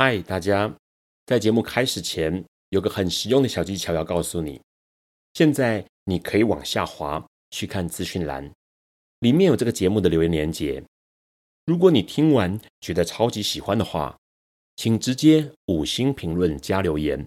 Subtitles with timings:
[0.00, 0.72] 嗨，大家！
[1.26, 4.62] 在节目开始前，有个很实用的小技巧要告诉你。
[5.34, 8.48] 现在你可以往下滑去看资讯栏，
[9.18, 10.84] 里面有这个节目的留言连结。
[11.66, 14.16] 如果你听完觉得超级喜欢的话，
[14.76, 17.26] 请直接五星评论加留言。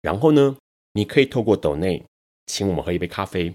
[0.00, 0.56] 然后呢，
[0.92, 2.06] 你可以透过抖内
[2.46, 3.52] 请我们喝一杯咖啡。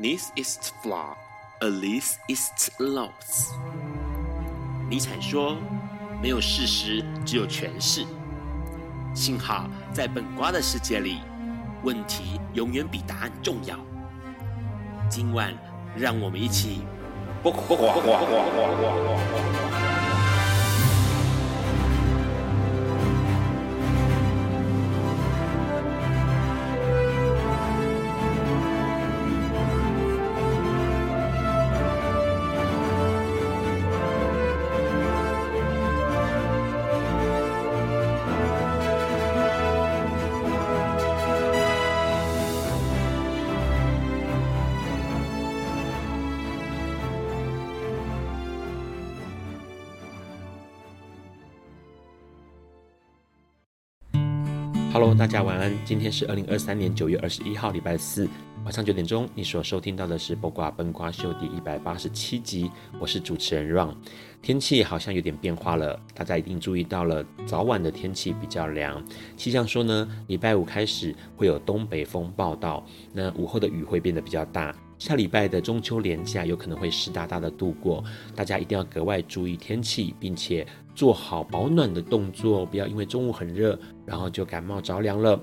[0.00, 1.16] This is flaw.
[1.60, 2.48] Alice is
[2.78, 3.52] lost。
[4.88, 5.58] 尼采说
[6.22, 8.06] ：“没有事实，只有诠释。”
[9.14, 11.18] 幸好在本瓜的世界里，
[11.82, 13.76] 问题永远比答案重要。
[15.10, 15.52] 今晚，
[15.94, 16.80] 让我们一起。
[55.20, 55.70] 大家晚安。
[55.84, 58.26] 今天是二零二三年九月二十一号，礼拜四
[58.64, 59.28] 晚上九点钟。
[59.34, 62.70] 你所收听到的是《播瓜奔瓜秀》第一百八十七集。
[62.98, 63.94] 我是主持人 Ron。
[64.40, 69.04] 天气好像有点变化了，大家一定注意到了，早晚的天气比较凉。
[69.36, 72.82] 气象说呢，礼拜五开始会有东北风报道，
[73.12, 74.74] 那午后的雨会变得比较大。
[75.00, 78.04] 下礼拜的中秋连假有可能会湿哒哒的度过，
[78.36, 80.64] 大家一定要格外注意天气，并且。
[80.92, 85.40] 做好保暖的动作，不要因为中午很热，然后就感冒着凉了。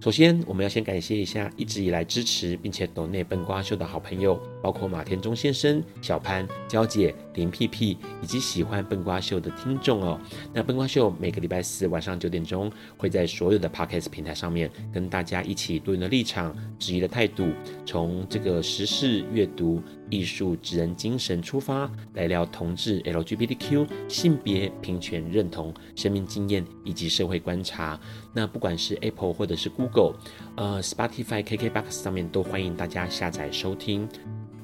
[0.00, 10.18] 首先，我们要先感谢一下一直以来支持并且懂内笨瓜秀的好朋友，包括马田中先生、小潘、娇姐、林屁屁以及喜欢笨瓜秀的听众哦。
[10.54, 17.50] 那笨瓜秀每个礼拜四晚上九点钟会在所有的 Podcast 平台上面跟大家一起多元的立场、质疑的态度，
[17.84, 27.98] 从这个时事阅读、艺术、职人精神出发，来聊同志、LGBTQ、性别平权认同、生命经验以及社会观察。
[28.32, 30.14] 那不管是 Apple 或者是 Google，
[30.56, 34.08] 呃，Spotify、KKBox 上面都欢迎大家下载收听。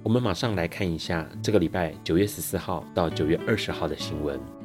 [0.03, 4.56] 我们马上来看一下这个礼拜九月十四号到九月二十号的新闻。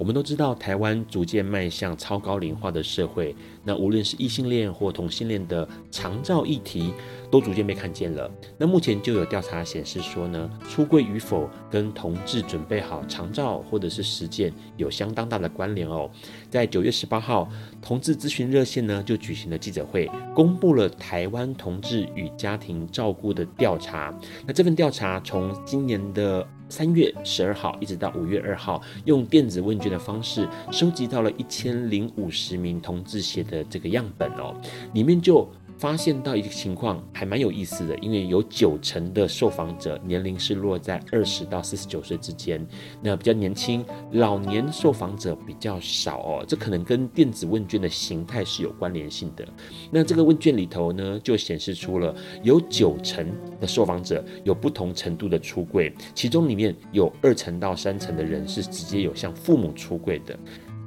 [0.00, 3.36] 我们都知道，台湾逐渐迈向超高龄化的社会。
[3.62, 6.94] 那无论是异性恋或同性恋的长照议题，
[7.30, 8.30] 都逐渐被看见了。
[8.56, 16.10] 那目前就有调查显示说呢，出柜与否跟同志准备好长照或者是实践有相当大的关联哦。
[16.48, 17.46] 在九月十八号，
[17.82, 24.18] 同志咨询热线呢就举行了记者会，公布了台湾同志与家庭照顾的调查。
[24.46, 34.54] 那这份调查从今年的三月十二号一直到五月二号，用电子问卷的方式收集到了一千零五十名同志写的这个样本哦，
[34.94, 35.46] 里面就。
[35.80, 42.64] 发现到一个情况还蛮有意思的，因为有九成的受访者年龄是落在二十到四十九岁之间，
[43.00, 43.82] 那比较年轻，
[44.12, 49.48] 老年受访者比较少哦，这可能跟电子问卷的形态是有关联性的。
[49.90, 53.26] 那这个问卷里头呢，就显示出了有九成
[53.58, 60.38] 的受访者有不同程度的出柜，其中里面有二成到三成的人是直接有向父母出柜的。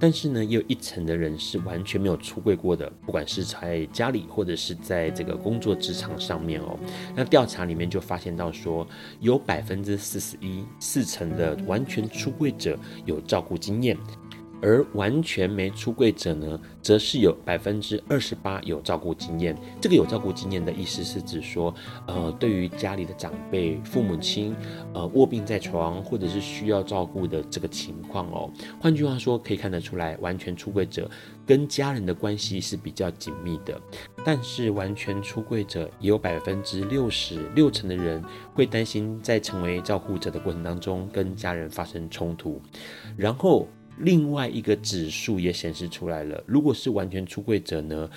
[0.03, 6.78] 但是呢，也有一层的人是完全没有出柜过的，不管是在家里或者是在这个工作职场上面哦。
[7.16, 8.86] 那调查里面就发现到说，
[9.22, 13.97] 有百分之四十一，四成的完全出柜者有照顾经验。
[14.63, 19.56] 而完全没出柜者呢，则是有百分之二十八有照顾经验。
[19.81, 21.75] 这个有照顾经验的意思是指说，
[22.07, 24.56] 呃，对于家里的长辈、父母亲，
[24.94, 28.50] 呃，卧病在床或者是需要照顾的这个情况哦。
[28.79, 31.12] 换句话说，可以看得出来，完全出柜者
[31.46, 33.78] 跟家人的关系是比较紧密的。
[34.23, 38.23] 但是完全出柜者也有百分之六十六成的人
[38.53, 42.61] 会担心在成为照顾者的过程当中跟家人发生冲突，
[43.17, 43.67] 然后。
[43.99, 48.09] 另外一个指数也显示出来了，如果是完全出柜者呢，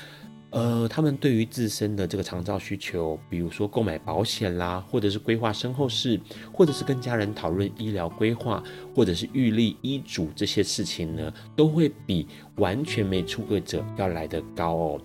[0.50, 6.18] 呃，他们对于自身的这个长照需求，比如说购买保险啦，或者是规划身后事，
[6.52, 8.62] 或者是跟家人讨论医疗规划，
[8.94, 12.26] 或者是预立医嘱这些事情呢，都会比
[12.56, 15.00] 完全没出柜者要来得高哦。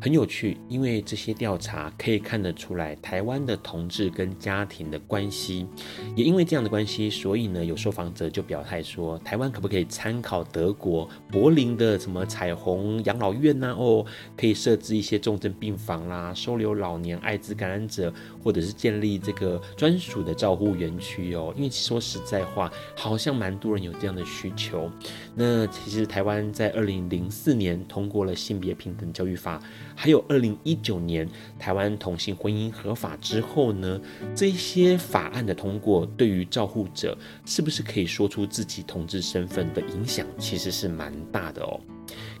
[0.00, 5.66] 很有趣，因为这些调查可以看得出来，台湾的同志跟家庭的关系，
[6.14, 13.74] 也因为这样的关系，所以呢，有受访者就表态说，台湾可不可以参考德国柏林的什么彩虹养老院呢？
[13.76, 14.06] 哦，
[14.36, 18.12] 可以设置一些重症病房啦，收留老年艾滋感染者，
[18.42, 21.52] 或者是建立这个专属的照护园区哦。
[21.56, 24.88] 因为说实在话，好像蛮多人有这样的需求。
[25.34, 29.60] 那其实台湾在二零零四年通过了性别平等教育法。
[30.00, 31.28] 还有二零一九年
[31.58, 34.00] 台湾同性婚姻合法之后呢，
[34.32, 41.80] 这些法案的通过，对于照护者是不是可以说出自己同志身份的影响，其实是蛮大的哦。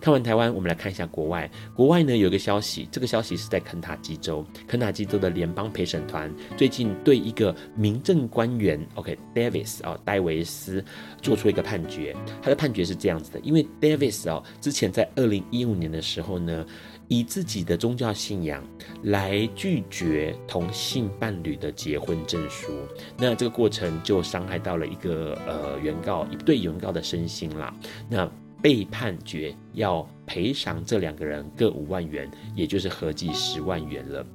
[0.00, 1.50] 看完台湾，我们来看一下国外。
[1.74, 10.82] 国外呢，有一个消息，这个消息是在肯塔基州，肯塔基州的联邦陪审团最近对一个民政官员，OK，Davis 啊，戴维斯
[11.20, 12.14] 做出一个判决。
[12.40, 16.64] 他的判决是这样子的，因为 Davis 哦，之前在二零一五年的时候呢。
[17.08, 18.62] 以自己的宗教信仰
[19.02, 22.70] 来拒绝同性伴侣的结婚证书，
[23.16, 27.74] 那这个过程就伤害到了一个呃原告一对原告的身心啦。
[28.08, 34.26] 那被判决要赔偿这两个人各五万元，也就是合计十万元了。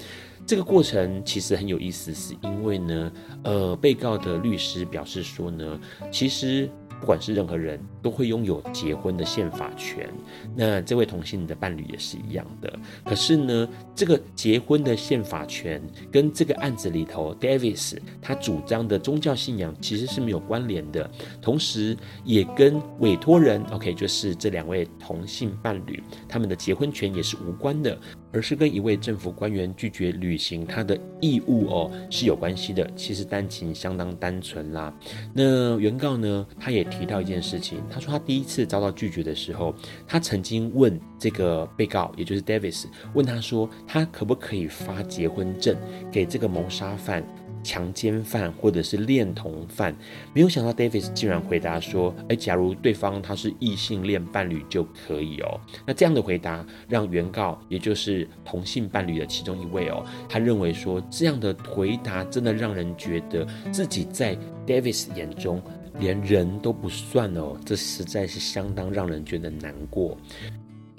[0.45, 3.11] 这个过程其实很有意思，是因为呢，
[3.43, 5.79] 呃，被告的律师表示说呢，
[6.11, 6.69] 其实。
[7.03, 10.09] 不管是任何人都会拥有结婚的宪法权，
[10.55, 12.79] 那这位同性的伴侣也是一样的。
[13.03, 21.11] 可是呢，这个结婚的宪法权跟这个案子里头，Davis 他主张的宗教信仰其实是没有关联的，
[21.41, 27.99] 同时也跟委托人，OK，就是这两位同性伴侣他们的结婚权也是无关的。
[28.33, 32.89] 而是跟一位政府官员拒绝履行他的义务哦，是有关系的。
[32.95, 34.93] 其实单情相当单纯啦。
[35.31, 39.73] 那原告呢，他也提到一件事情，他说他第一次遭到拒绝的时候，
[40.07, 45.77] 他曾经问这个被告，也就是 Davis，问他说，他可不可以发结婚证
[46.11, 47.23] 给这个谋杀犯？
[47.63, 49.95] 强奸犯或者是恋童犯，
[50.33, 64.37] 没有想到 Davis 竟然回答说：“诶，假如对方他是异性恋伴侣就可以哦。”那这样的回答让原告，也就是同性伴侣的其中一位哦，他认为说这样的回答真的让人觉得自己在
[64.67, 65.61] Davis 眼中
[65.99, 70.17] 连人都不算哦，这实在是相当让人觉得难过。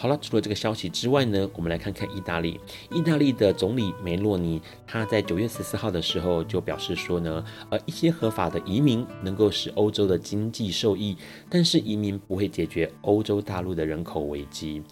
[0.05, 2.61] 好了，除了这个消息之外呢，我们来看看意大利。
[2.91, 11.17] 意大利的总理梅洛尼，他在九月十四号的时候就表示说呢，呃，一些合法的移民能够使欧洲的经济受益，
[11.49, 14.83] 但是移民不会解决欧洲大陆的人口危机。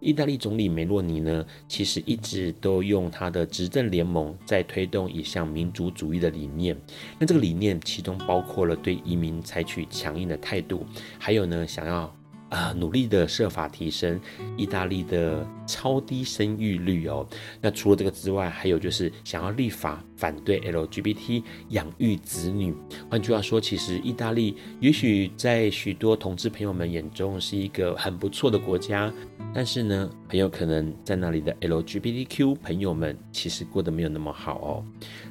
[0.00, 6.76] 意大利总理梅洛尼呢，其实一直都用他的执政联盟在推动一项民族主义的理念。
[7.20, 10.84] 那这个理念其中包括了对移民采取强硬的态度，
[11.20, 12.12] 还有呢，想要。
[12.56, 14.18] 啊，努力的设法提升
[14.56, 17.26] 意大利的超低生育率哦。
[17.60, 22.74] 那除了这个之外，还有就是想要立法反对 LGBT 养育子女。
[23.10, 29.12] 换句话说，其实意大利也许在许多同志朋友们眼中是一个很不错的国家，
[29.52, 34.84] 但是呢，很有可能在那里的 LGBTQ 朋友们其实过得没有那么好哦。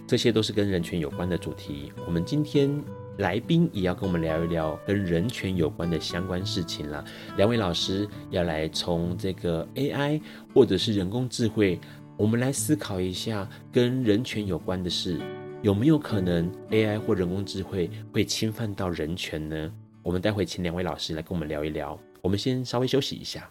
[0.06, 1.92] 这些都是跟人权有关的主题。
[2.06, 2.69] 我们今天。
[3.17, 7.03] 来宾也要跟我们聊一聊跟人权有关的相关事情了。
[7.38, 10.21] 两位老师要来从这个 AI
[10.53, 11.79] 或者是人工智慧，
[12.17, 15.19] 我们来思考一下跟人权有关的事，
[15.62, 19.71] 有没有可能 AI 或人工智慧会侵犯到人权呢？
[20.03, 21.97] 我们待会请两位老师来跟我们聊一聊。
[22.21, 23.50] 我们先稍微休息一下。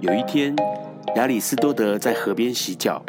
[0.00, 0.56] 有一天，
[1.16, 3.04] 亚里斯多德在河边洗脚，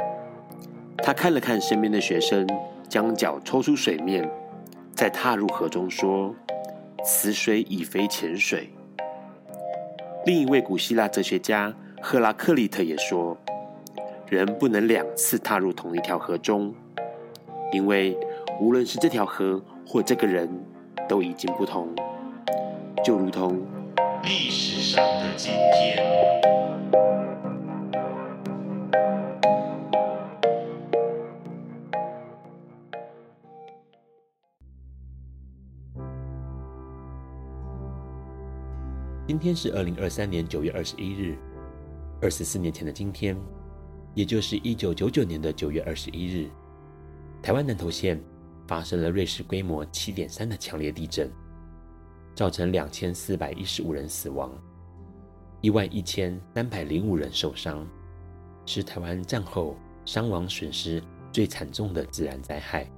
[0.98, 2.46] 他看了看身边的学生。
[2.90, 4.28] 将脚抽出水面，
[4.96, 6.34] 再踏入河中，说
[7.06, 8.70] ：“此水已非前水。”
[10.26, 13.38] 另一位古希腊哲学家赫拉克利特也说
[14.28, 16.74] ：“人不能两次踏入同一条河中，
[17.72, 18.18] 因为
[18.60, 20.50] 无论是这条河或这个人，
[21.08, 21.88] 都已经不同，
[23.06, 23.62] 就如同
[24.24, 26.04] 历史上的今天。”
[39.30, 41.38] 今天是二零二三年九月二十一日，
[42.20, 43.38] 二十四年前的今天，
[44.16, 46.50] 也就是一九九九年的九月二十一日，
[47.40, 48.20] 台湾南投县
[48.68, 51.32] 发生了芮氏规模七点三的强烈地震，
[52.34, 54.52] 造成两千四百一十五人死亡，
[55.62, 57.88] 一万一千三百零五人受伤，
[58.66, 61.00] 是台湾战后伤亡损失
[61.32, 62.90] 最惨重的自然灾害。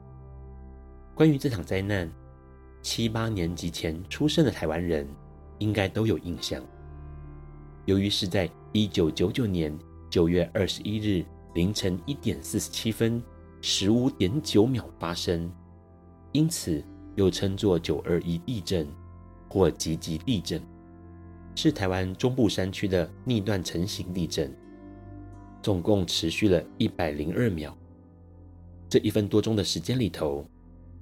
[1.13, 2.09] 关于这场灾难，
[2.81, 5.05] 七八年级前出生的台湾人。
[5.61, 6.61] 应该都有印象。
[7.85, 9.77] 由于是在一九九九年
[10.09, 13.21] 九月二十一日凌晨一点四十七分
[13.61, 15.51] 十五点九秒发生，
[16.31, 16.83] 因此
[17.15, 18.87] 又称作九二一地震
[19.47, 20.59] 或集集地震，
[21.55, 24.51] 是台湾中部山区的逆断层型地震，
[25.61, 27.77] 总共持续了一百零二秒。
[28.89, 30.43] 这一分多钟的时间里头，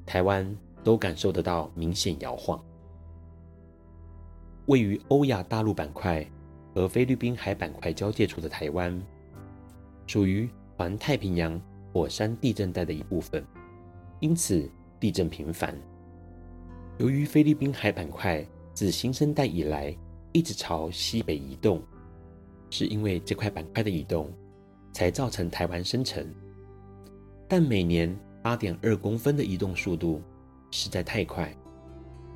[0.06, 2.62] 台湾都感受得到明显摇晃。
[4.70, 6.24] 位于欧亚大陆板块
[6.76, 9.02] 和菲律宾海板块交界处的台湾，
[10.06, 10.48] 属于
[10.78, 11.60] 环太平洋
[11.92, 13.44] 火山地震带的一部分，
[14.20, 15.76] 因此地震频繁。
[17.00, 19.96] 由于菲律宾海板块自新生代以来
[20.34, 21.82] 一直朝西北移动，
[22.70, 24.32] 是因为这块板块的移动，
[24.94, 26.24] 才造成台湾生成。
[27.48, 30.22] 但每年八点二公分的移动速度
[30.70, 31.52] 实在太快，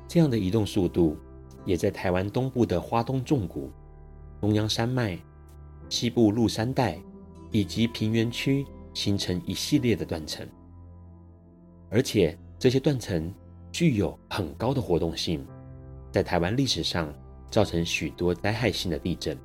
[0.08, 1.16] 这样的移动速度
[1.64, 3.70] 也在台湾东部的花东纵谷、
[4.40, 5.18] 中央山脉、
[5.88, 6.98] 西部鹿山带
[7.50, 10.46] 以及平原区形成一系列的断层，
[11.90, 13.32] 而且这些断层
[13.72, 15.44] 具有很高的活动性，
[16.12, 17.12] 在台湾历史上
[17.50, 19.36] 造成许多灾害性的地震。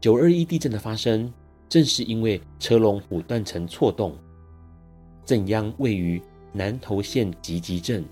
[0.00, 1.32] 九二一地震的发生，
[1.68, 4.16] 正是因为车龙埔断层错动，
[5.24, 6.22] 震央位于
[6.52, 8.04] 南投县集集镇，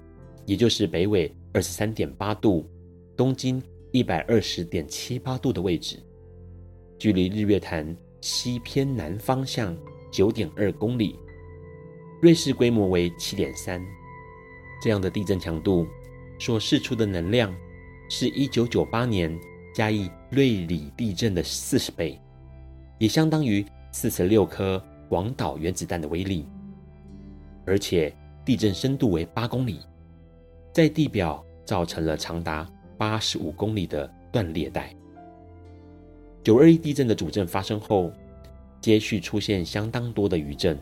[0.44, 2.68] 也就是北纬二十三点八度、
[3.16, 5.98] 东经一百二十点七八度的位置，
[6.98, 9.74] 距离日月潭西偏南方向
[10.12, 11.18] 九点二公里，
[12.20, 13.82] 瑞士规模为七点三。
[14.82, 15.86] 这样的地震强度
[16.38, 17.50] 所释出的能量，
[18.10, 19.34] 是一九九八年
[19.74, 22.20] 加义瑞里地震的四十倍。
[22.98, 26.44] 也相当于四十六颗广岛原子弹的威力，
[27.64, 29.80] 而且地震深度为八公里，
[30.76, 34.94] 在地表造成了长达八十五公里的断裂带。
[36.44, 38.12] 九二一地震的主震发生后，
[38.78, 40.78] 接续出现相当多的余震，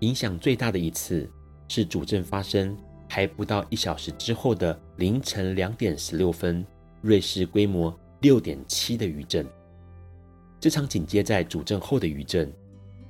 [0.00, 1.26] 影响最大的一次
[1.68, 2.76] 是主震发生
[3.08, 6.62] 还不到一小时之后的凌晨两点十六分，
[7.00, 9.46] 瑞士规模六点七的余震。
[10.60, 12.52] 这场紧接在主震后的余震，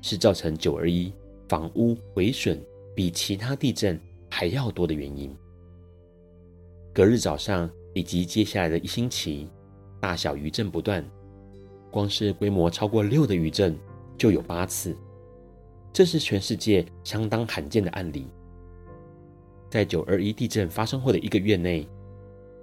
[0.01, 1.13] 是造成九二一
[1.49, 5.37] 房屋毁损比其他地震还要多的原因。
[6.95, 9.49] 隔日早上以及接下来的一星期，
[10.01, 11.05] 大小余震不断，
[11.91, 13.77] 光是规模超过六的余震
[14.17, 14.97] 就有八次，
[15.93, 18.29] 这是全世界相当罕见的案例。
[19.69, 21.85] 在九二一地震发生后的一个月内，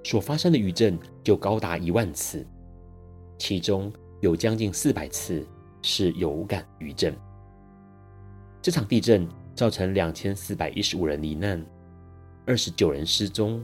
[0.02, 2.48] 所发生的余震就高达一万次，
[3.38, 5.46] 其中，有将近四百次
[5.82, 7.14] 是有感余震。
[8.62, 11.62] 这场地震造成两千四百一十五人罹难，
[12.46, 13.62] 二十九人失踪，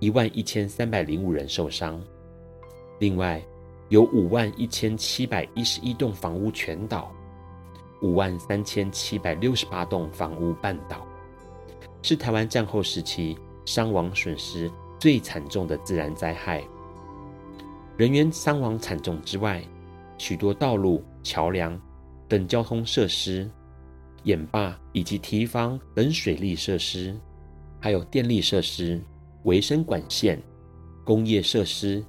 [0.00, 2.00] 一万一千三百零五人受伤。
[2.98, 3.42] 另外，
[3.88, 7.12] 有五万一千七百一十一栋房屋全倒，
[8.02, 11.06] 五万三千七百六十八栋房屋半倒，
[12.02, 16.62] 是台湾战后时期伤亡损失最惨重的自然灾害。
[17.96, 19.62] 人员伤亡惨重之外，
[20.18, 21.80] 许多道路、桥梁
[22.28, 23.48] 等交通设施、
[24.24, 27.14] 堰坝以及堤防等水利设施，
[27.80, 29.00] 还有电力设施、
[29.44, 30.42] 维生管线、
[31.04, 32.04] 工业设施、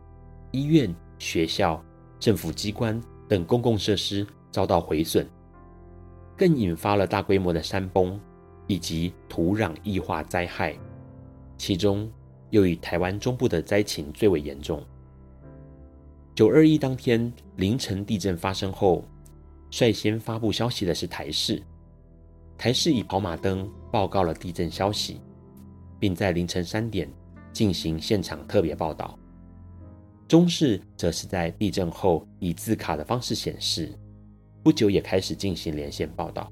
[0.51, 1.83] 医院、学校、
[2.19, 5.27] 政府机关等公共设施遭到毁损，
[6.37, 8.19] 更引发了大规模的山崩
[8.67, 10.77] 以及土壤液化灾害，
[11.57, 12.09] 其中
[12.51, 14.81] 又以台湾中部的灾情最为严重。
[16.33, 19.03] 九二一当天凌晨地震发生后，
[19.69, 21.61] 率先发布消息的是台视。
[22.57, 25.19] 台视以跑马灯报告了地震消息，
[25.99, 27.09] 并在凌晨三点
[27.55, 29.17] 进行现场特别报道。
[30.27, 33.97] 中视则是在地震后以字卡的方式显示，
[34.61, 36.51] 不久也开始进行连线报道。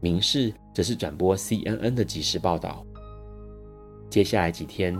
[0.00, 2.86] 民视则是转播 CNN 的即时报道。
[4.08, 4.96] 接下来几天，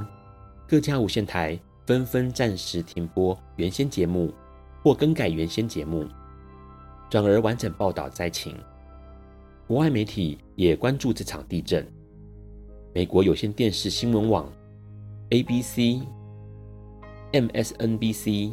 [0.67, 1.57] 各家无线台。
[1.87, 4.33] 纷纷暂时停播原先节目，
[4.81, 6.07] 或更改原先节目，
[7.09, 8.57] 转而完整报道灾情。
[9.67, 11.85] 国外媒体也关注这场地震。
[12.95, 14.53] 美国有线电视新闻网
[15.31, 16.03] （ABC）、
[17.33, 18.53] MSNBC、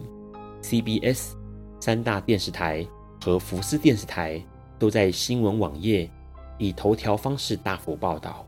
[0.62, 1.34] CBS
[1.80, 2.86] 三大电视台
[3.24, 4.42] 和福斯电视台
[4.78, 6.10] 都在新闻网页
[6.58, 8.46] 以头条方式大幅报道。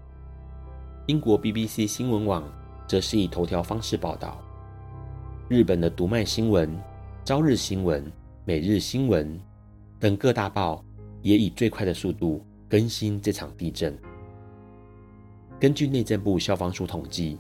[1.08, 2.44] 英国 BBC 新闻网
[2.88, 4.40] 则是以头条方式报道。
[5.48, 6.78] 日本的读卖新闻、
[7.26, 8.12] 朝日新闻、
[8.46, 9.40] 每日新闻
[10.00, 10.86] 等各大报
[11.24, 13.98] 也以最快的速度更新这场地震。
[15.60, 17.40] 根据内政部消防署统计，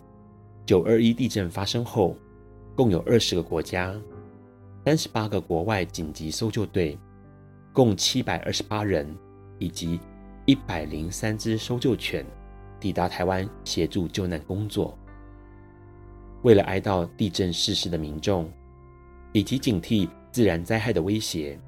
[0.70, 2.16] 九二一地震发生后，
[2.76, 4.00] 共有二十个国家
[4.86, 6.96] 三十八个国外紧急搜救队，
[7.74, 9.12] 共七百二十八人，
[9.58, 10.00] 以及
[10.46, 12.24] 一百零三只搜救犬
[12.80, 14.96] 抵达台湾协助救难工作。
[16.44, 18.48] 为了哀悼地震逝世的民众，
[19.34, 21.60] 以及警惕自然灾害的威胁，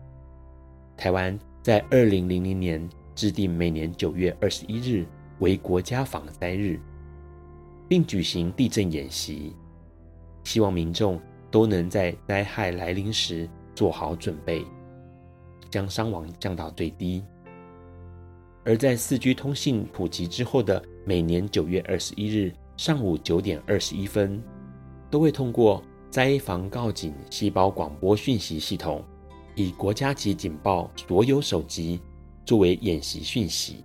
[0.96, 5.08] 台湾在二零零零年制定每年九月二十一日
[5.39, 6.79] 为国家防灾日，
[7.91, 9.53] 并举行地震演习，
[10.45, 11.19] 希望民众
[11.51, 14.65] 都能在灾害来临时做好准备，
[15.69, 17.21] 将伤亡降到最低。
[18.63, 24.41] 而在四 G 通信普及之后的每年九月二十一日上午九点二十一分，
[25.10, 29.03] 都会通过灾防告警细胞广播讯息系统，
[29.53, 32.00] 以国家级警报所有手机
[32.45, 33.83] 作为演习讯息。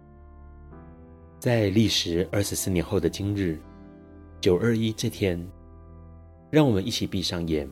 [1.41, 3.59] 在历时二十四年后的今日，
[4.41, 5.45] 九二一这天，
[6.51, 7.69] 让我们一起闭上眼，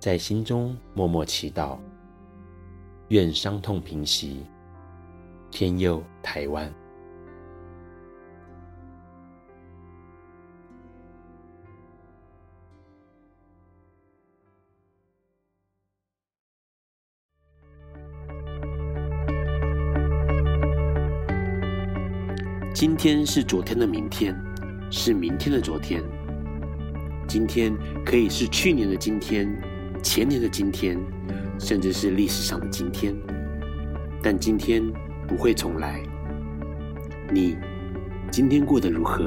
[0.00, 1.78] 在心中默默祈祷，
[3.08, 4.44] 愿伤痛平息。
[5.52, 6.72] 天佑台湾。
[22.74, 24.36] 今天是昨天的明天，
[24.96, 26.02] 是明天的昨天。
[27.26, 29.52] 今天可以是去年的今天，
[30.02, 30.96] 前年的今天，
[31.58, 33.14] 甚至是历史上的今天。
[34.22, 34.82] 但今天。
[35.26, 36.02] 不会重来。
[37.32, 37.56] 你
[38.30, 39.24] 今天过得如何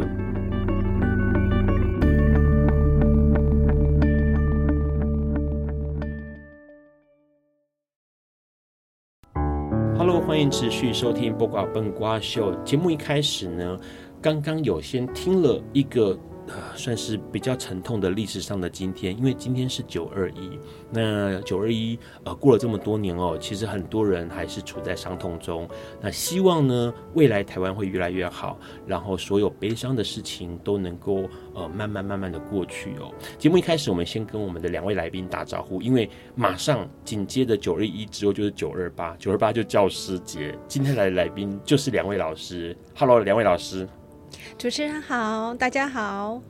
[9.97, 12.91] ？Hello，欢迎持续收听《播瓜笨瓜秀》节目。
[12.91, 13.79] 一开始呢，
[14.27, 16.19] 刚刚有先听了一个。
[16.49, 20.57] 呃，算是比较沉痛的历史上的今天，因为今天是九二一。
[20.89, 25.67] 那九二一，呃，过了这么多年哦，其实很多人还是处在伤痛中。
[25.99, 33.13] 那希望呢，未来台湾会越来越好，然后所有悲伤的事情都能够呃慢慢慢慢的过去哦。
[33.37, 40.57] 节目一开始，我们先跟我们的两位来宾打招呼，因为马上紧接着九二一之后就是九二八，九二八就教师节。
[40.65, 43.85] 今天来的来宾就是两位老师，Hello，两位老师。
[44.57, 46.41] 主持人好，大家好，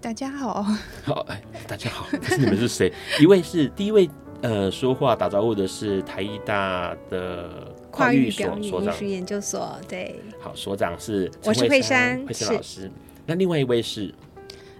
[0.00, 0.62] 大家好，
[1.04, 2.06] 好，哎，大家好，
[2.38, 2.92] 你们是谁？
[3.20, 4.08] 一位是第一位，
[4.42, 12.90] 呃，说话打招呼的是台艺大的跨域所所长，艺术研究所，对，好，所长是我是惠珊，惠珊老师。
[13.26, 14.14] 那另外一位是，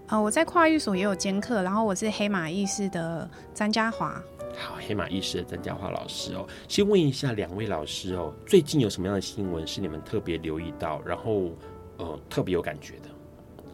[0.06, 4.22] 呃，我在跨域所也有兼课，然后我是黑马意识的詹家华。
[4.56, 11.50] 好，黑马意识的詹家华老师哦，先问一下两位老师哦，最近有什么样的新闻是你们特别留意到，然后？
[11.98, 13.08] 呃，特别有感觉的，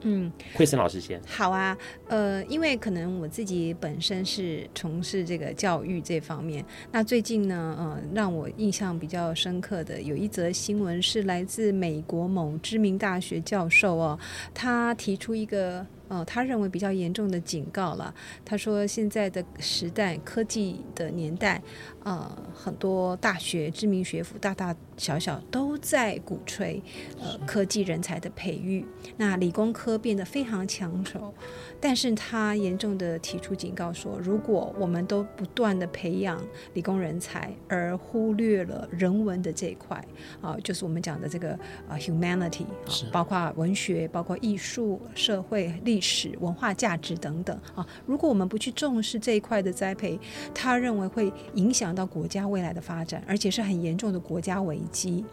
[0.02, 1.20] 嗯，惠森老师先。
[1.26, 1.76] 好啊，
[2.08, 14.18] 呃，因为可能我自己本身是从事这个教育这方面，那最近呢，呃，让我印象比较深刻的有一则新闻是来自美国某知名大学教授哦，
[14.52, 15.86] 他提出一个。
[16.08, 18.14] 哦，他认为比较严重的警告了。
[18.44, 21.62] 他说，现在的时代，科技的年代，
[22.04, 26.82] 呃，很多大学、知名学府，大大小小都在鼓吹
[27.18, 28.84] 呃科技人才的培育。
[29.16, 31.32] 那理工科变得非常抢手，
[31.80, 36.42] 但是他严重的提出警告说，如果我们都不断的培养
[36.74, 39.96] 理工人才，而忽略了人文的这一块，
[40.40, 42.66] 啊、呃，就是我们讲的这个呃 humanity，
[43.10, 46.12] 包括文学，包括艺术、社会、历史。
[46.22, 50.16] 史文化价值等等啊，如果我们不去重视这一块的栽培，
[50.54, 55.24] 他认为会影响到国家未来的发展，而且是很严重的国家危机。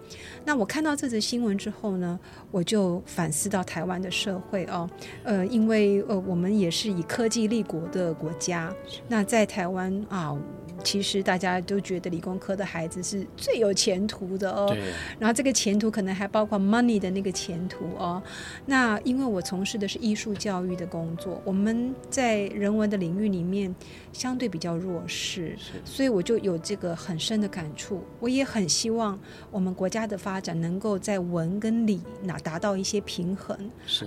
[0.45, 2.19] 那我看到这则新闻之后呢，
[2.49, 4.89] 我就反思到台湾的社会哦，
[5.23, 8.73] 呃，因为呃，我们也是以科技立国的国家，
[9.07, 10.35] 那在台湾啊。
[10.83, 14.75] 其实大家都觉得理工科的孩子是最有前途的哦，
[15.19, 18.21] 然后这个前途可能还包括 money 的那个前途哦。
[18.65, 23.73] 那因为我从事的是艺术教育的工作，我们在人文的领域里面
[24.13, 28.03] 相对比较弱势，所以我就有这个很深的感触。
[28.19, 29.19] 我也很希望
[29.51, 33.57] 我们国家的发展能够在文跟理那达到一些平衡，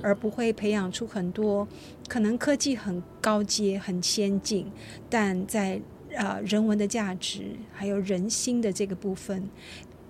[0.03, 1.67] 而不会培养出很多
[2.09, 4.71] 可能科技很高阶、很先进，
[5.09, 5.81] 但在
[6.17, 9.49] 啊、呃，人文的价值，还有人心的这个部分，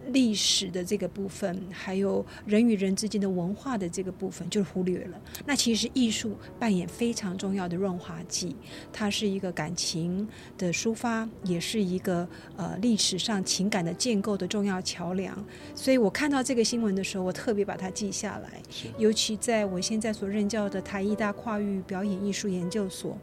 [0.09, 5.21] 历史的这个部分，还有人与人之间的文化的这个部分，就忽略了。
[5.47, 8.57] 那其实艺术扮演非常重要的润滑剂，
[8.93, 10.27] 它是一个感情
[10.59, 15.33] 的抒发，也是一个呃历史上情感的建构的重要桥梁。
[15.73, 18.61] 所以我看到这个新闻的时候，我特别把它记下来。
[18.99, 23.17] 尤其在我现在所任教的台艺大跨域表演艺术研究所。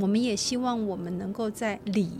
[0.00, 2.10] 我们也希望我们能够在理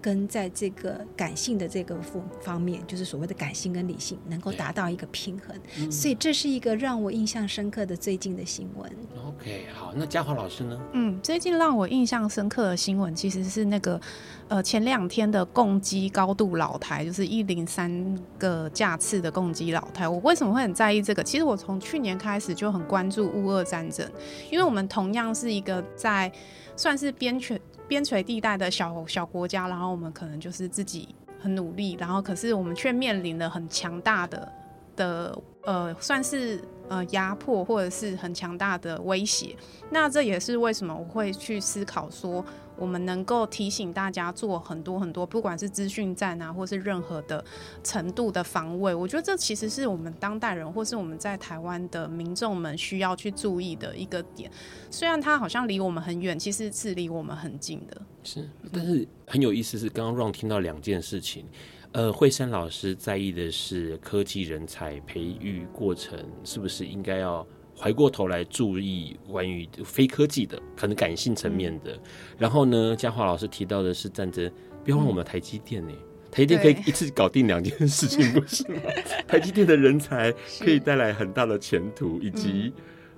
[0.00, 5.56] 跟在这个感性的这个方方面，就是所谓的感性跟理性，能够达到一个平衡。
[5.78, 8.90] 嗯、所以这是一个让我印象深刻的最近的新闻。
[9.26, 10.80] OK，好，那嘉华老师呢？
[10.92, 14.00] 嗯，最近让我印象深刻的新闻其实是那个
[14.48, 20.08] 呃前两天的共机高度老台，就是一零三个架次的共机老台。
[20.08, 21.22] 我为什么会很在意这个？
[21.22, 24.08] 其实我从去年开始就很关注乌俄战争，
[24.50, 26.30] 因为我们同样是一个在
[26.78, 34.52] 算是边陲边陲地带的小小国家，然后我们可能就是自己很努力，然后可是我们却面临了很强大的
[34.94, 39.56] 的呃，算是呃压迫或者是很强大的威胁。
[39.90, 42.44] 那这也是为什么我会去思考说。
[42.78, 47.44] 我们能够提醒大家做很多很多，不管是资讯战啊，或是任何的
[47.82, 54.50] 程度的防卫，我觉得这其实是我们当代人，或是我们在台湾的民众们需要去注意的一个点。
[54.90, 58.00] 虽然它好像离我们很远，其实是离我们很近的。
[58.22, 61.44] 是，但是很有意思是，刚刚 Ron 听到两件事情，
[61.92, 67.46] 呃，惠山老师在意的是科技人才培育过程是不是应该要。
[67.78, 71.92] 回过头来注意关于非科技的，可能感性层面的。
[71.92, 72.00] 嗯、
[72.36, 74.50] 然后呢，嘉华老师提到的是战争，
[74.84, 75.98] 别忘了我们台积电呢、欸，
[76.30, 78.80] 台积电可以一次搞定两件事情，不是吗？
[79.26, 82.72] 台积电的人才可以带来很大的前途，以及、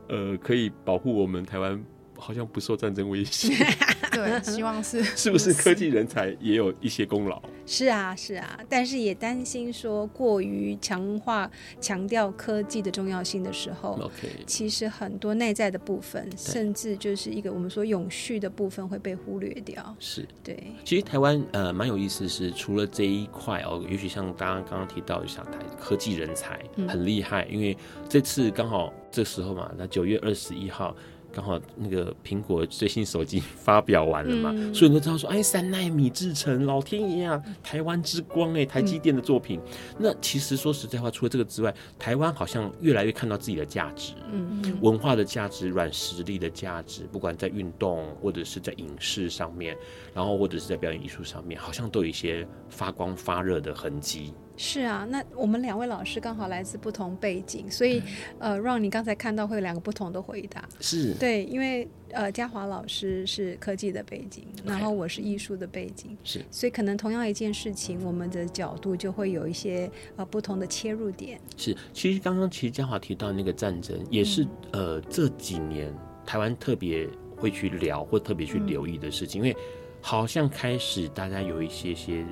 [0.08, 1.82] 嗯、呃，可以保护我们台湾。
[2.20, 3.54] 好像不受战争威胁，
[4.12, 5.02] 对，希望是。
[5.16, 7.42] 是不是科技人才也有一些功劳？
[7.66, 19.96] 是啊，是啊，但是也担心说过于强化、强调科技的重要性的时候，OK，其实很多内在的部分，甚至就是一个我们说永续的部分会被忽略掉。
[19.98, 20.72] 是，对。
[20.84, 27.76] 其实台湾呃蛮有意思，是除了这一块哦，也许像大家刚刚提到，像台科技人才很厉害，嗯，因为
[28.08, 30.94] 这次刚好这时候嘛，那九月二十一号。
[31.32, 39.60] 刚好那个苹果最新手机发表完了嘛，嗯、所以你都知道说，哎，三奈米制程，老天爷啊，台湾之光哎，台积电的作品。
[39.68, 49.76] 嗯、那其实说实在话，除了这个之外，台湾好像越来越看到自己的价值，嗯，嗯文化的价值、软实力的价值，不管在运动或者是在影视上面，
[50.14, 54.32] 然后或者是在表演艺术上面，好像都有一些发光发热的痕迹。
[54.62, 58.02] 是啊，那我们两位老师刚好来自不同背景，所以
[58.38, 60.68] 呃，让你刚才看到会有两个不同的回答。
[60.80, 71.40] 是，对，因为呃，嘉华老师是科技的背景然后我是艺术的背景，是，所以可能同样一件事情，我们的角度就会有一些呃不同的切入点。
[71.56, 75.90] 是，其实刚刚其实嘉华提到那个战争，也是、嗯、呃这几年
[76.26, 79.56] 台湾特别会去聊或特别去留意的事情，嗯、因为
[80.02, 82.22] 好像开始大家有一些些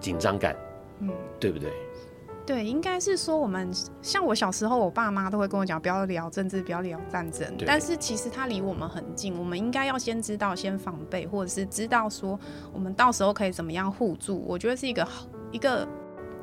[0.00, 0.56] 紧张感。
[1.00, 1.70] 嗯，对不对？
[2.46, 3.68] 对，应该是说我们
[4.00, 7.44] 像我小时候，我爸妈都会跟我讲，不要聊政治，不要聊战争。
[7.66, 12.38] 但是其实它离我们很近，我们应该要先知道，先防备，或者是知道说
[12.72, 14.40] 我们到时候可以怎么样互助。
[14.46, 15.08] 我觉得是一个
[15.50, 15.88] 一个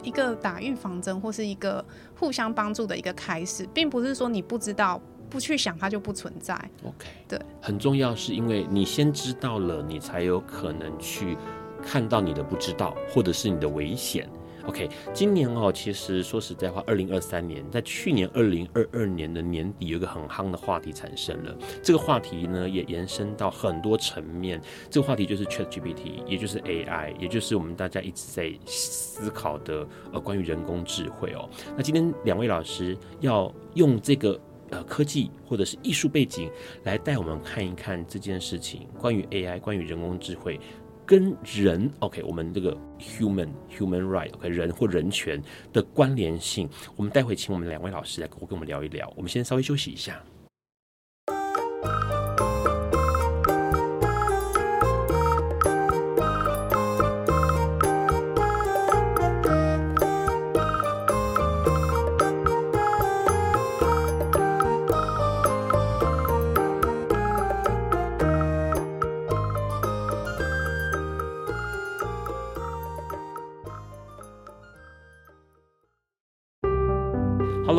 [0.04, 1.84] 一个打预防针，或是一个
[2.20, 6.54] 互相帮助的一个开始，并不是说你不知道不去想它就不存在。
[6.84, 11.38] OK，对，很重要是因为你先知道了，你才有可能去
[11.82, 14.28] 看到你的不知道，或者是你的危险。
[14.66, 21.54] OK，今年哦，其实说实在话，二零二三年在去年二零二二年的年底，有一个很夯的话题产生了。
[21.82, 24.62] 这个话题呢，也延伸到很多层面。
[24.90, 31.50] 这个话题就是 ChatGPT，也就是 AI，也就是我们大家一直在思考的呃关于人工智慧哦。
[31.76, 36.50] 那今天两位老师要用这个呃科技或者是艺术背景
[36.84, 40.58] 来带我们看一看这件事情，关于 AI，关于人工智慧。
[41.06, 49.12] 跟人，OK，我们这个 human human right，OK，人或人权的关联性，我们待会请我们两位老师来跟我们聊一聊。
[49.16, 50.22] 我们先稍微休息一下。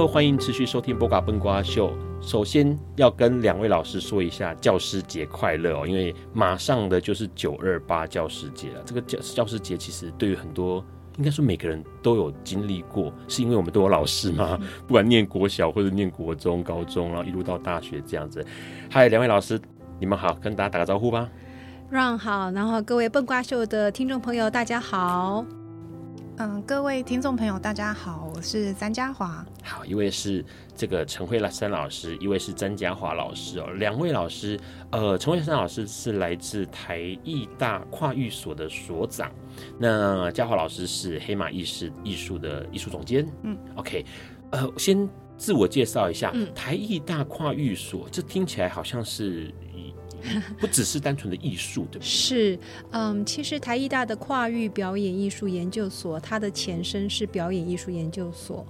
[0.07, 1.91] 欢迎持续收听《波卡笨瓜秀》。
[2.21, 8.83] 首先要跟两位老师说一下教师节快乐哦，因为马上的就是九二八教师节了。
[8.85, 10.85] 这个教教师节其实对于很多，
[11.19, 18.45] 应该说每个人都有经历过，是因为我们都有老师嘛，不管念国小或者念国中、高中，然后一路到大学这样子。
[18.91, 19.61] 嗨，两位老师，
[19.99, 21.29] 你们好，跟大家打个招呼吧。
[21.91, 25.45] 让好，然后各位笨瓜秀的听众朋友，大家好。
[26.37, 29.47] 嗯，各位听众朋友，大家好，我是詹家华。
[29.63, 30.45] 好，一位是
[30.75, 34.59] 这个陈慧珊老师，一位是詹家华老师哦，两位老师。
[34.91, 39.31] 呃，陈慧珊老师是来自台艺大跨域所的所长，
[39.79, 43.25] 那家华老师是黑马艺术艺术的艺术总监。
[43.45, 44.05] 嗯，OK，
[44.51, 49.55] 呃，先自我介绍一下，嗯、台艺大跨域所，这听起来好像是。
[50.59, 52.07] 不只是单纯的艺术，对不对？
[52.07, 52.59] 是，
[52.91, 58.67] 嗯，其实台艺大的跨域表演艺术研究所，它的前身是表演艺术研究所。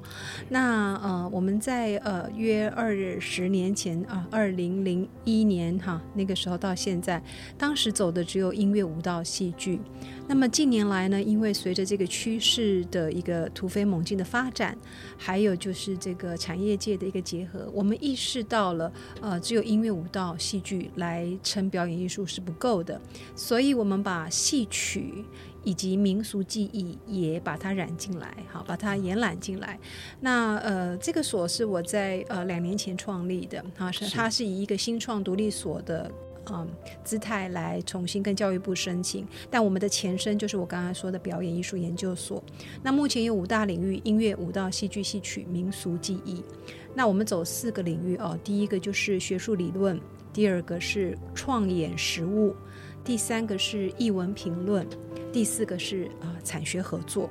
[0.49, 7.23] 那呃，我们在呃约二十年前啊，二零零一年哈，那个时候到现在，
[7.57, 9.81] 当时走的只有音乐、舞蹈、戏剧。
[10.27, 14.77] 那么近年来呢，因为随着这个趋势的一个突飞猛进的发展，
[15.19, 23.01] 还有就是这个产业界的一个结合，我们意识到了，呃，只有音乐、舞蹈、戏剧来称表演艺术是不够的，
[23.37, 25.25] 所以我们把戏曲
[25.63, 29.79] 以及民俗技艺也把它染进来，好，把它延揽进来。
[30.21, 36.11] 那呃，这个所是我在呃两年前创立的，哈，是它是以一个新创独立所的。
[36.51, 36.69] 嗯，
[37.03, 42.43] 姿态来重新跟教育部申请，但我们的前身就是我刚才说的表演艺术研究所。
[42.83, 46.43] 那目前有五大领域：音乐、舞蹈、戏剧、戏曲、民俗技艺。
[46.95, 50.01] 那我们走四个领域哦，第一个就是学术理论，
[50.33, 52.55] 第二个是创演实务，
[53.05, 54.87] 第三个是艺文评论，
[55.33, 57.29] 第四个是啊、呃、产学合作。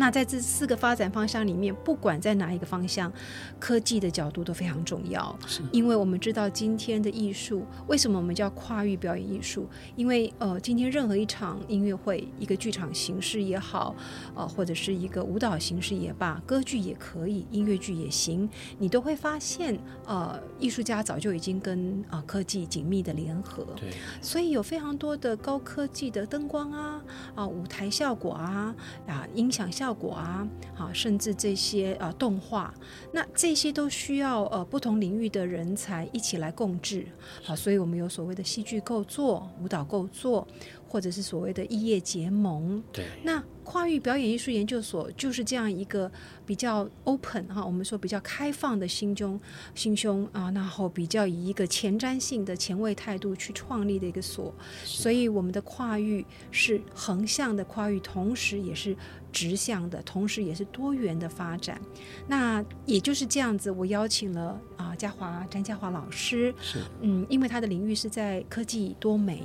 [0.00, 3.12] 那在这四个发展方向里面，不管在哪一个方向，
[3.58, 5.38] 科技的角度都非常重要。
[5.46, 9.68] 是，因为我们知道今天的艺术，为什么我们叫跨域表演艺术？
[9.96, 13.94] 因为呃，今天任何一场音乐会、一个剧场形式也好，
[14.34, 23.66] 呃，或者是一个舞蹈形式也罢，歌剧也可以，音乐剧也行，你都会发现，呃，艺术家早就已经跟啊、呃、科技紧密的联合。
[23.76, 23.90] 对，
[24.22, 27.02] 所以有非常多的高科技的灯光啊，
[27.34, 28.74] 啊、呃，舞台效果啊，
[29.06, 29.89] 啊、呃，音响效果。
[29.90, 32.72] 效果啊，好，甚至这些呃动画，
[33.12, 37.04] 那这些都需要呃不同领域的人才一起来共治，
[37.42, 40.46] 好，所以我们有所谓的戏剧构作、舞蹈构作，
[40.86, 42.80] 或者是所谓的异业结盟。
[42.92, 43.42] 对，那。
[43.62, 46.10] 跨域表演艺术研究所就是这样一个
[46.44, 49.40] 比较 open 哈，我们说比较开放的心胸，
[49.76, 58.96] 心胸啊，然后比较以一个前瞻性的前卫态度去创立的一个所，所以我们的跨域是横向的跨域，同时也是
[59.32, 61.80] 直向的，同时也是多元的发展。
[62.26, 69.42] 那也就是这样子，我邀请了啊嘉华詹嘉华老师，是嗯，因为他的领域是在科技多媒。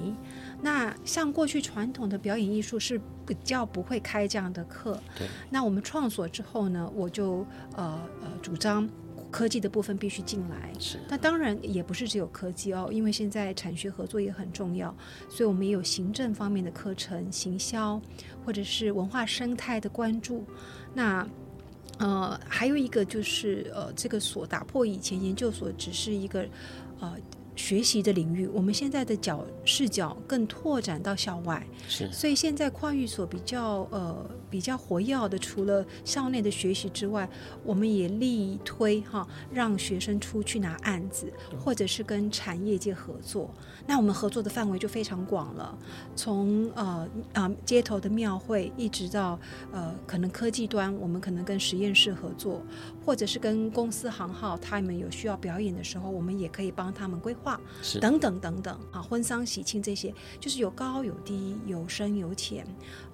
[0.61, 5.27] 那像过去传统的表演艺术是比较不会开这样的课，对。
[5.49, 7.45] 那我们创所之后呢，我就
[7.75, 8.89] 呃呃主张
[9.35, 10.71] 科技的部分必须进来。
[10.79, 10.97] 是。
[11.09, 14.95] 那当然也不是只有科技哦，因为现在产学合作也很重要，
[15.29, 18.01] 所以我们也有行政方面的课程、行销
[18.45, 20.45] 或者是文化生态的关注。
[20.93, 21.27] 那
[21.97, 26.47] 呃还有一个就是呃这个所打破以前研究所只是一个
[27.01, 27.17] 呃。
[27.55, 37.27] 学习的领域，我们现在的角视角更拓展到校外，是，所以现在跨域所比较呃比较活跃的，除了校内的学习之外，
[37.63, 43.49] 我们也力推哈，让学生出去拿案子，或者是跟产业界合作。
[43.87, 45.77] 那我们合作的范围就非常广了，
[46.15, 46.83] 从呃
[47.33, 49.39] 啊、呃、街头的庙会，一直到
[49.71, 52.61] 呃可能科技端，我们可能跟实验室合作，
[53.05, 57.44] 或者是跟公司行号，他们有需要表演的时候，我们也可以帮他们规划。
[57.81, 62.65] 是等等等等啊，婚丧喜庆这些，就是有高有低，有深有浅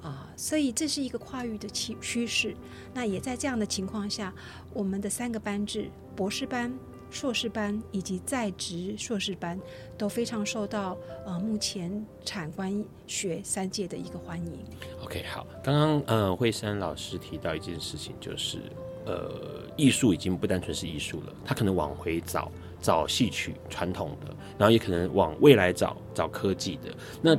[0.01, 2.55] 啊，所以这是一个跨域的趋趋势。
[2.93, 4.33] 那也在这样的情况下，
[4.73, 6.73] 我们的三个班制——博士班、
[7.09, 9.59] 硕士班以及在职硕士班，
[9.97, 14.59] 都非常受到呃目前产官学三界的一个欢迎。
[15.03, 18.59] OK，好，刚刚呃惠山老师提到一件事情，就是
[19.05, 22.51] 呃艺术已经不单纯是艺术了，他可能往回找。
[22.81, 26.89] 找戏曲传统的，然后也可能往未来找找科技的。
[27.21, 27.37] 那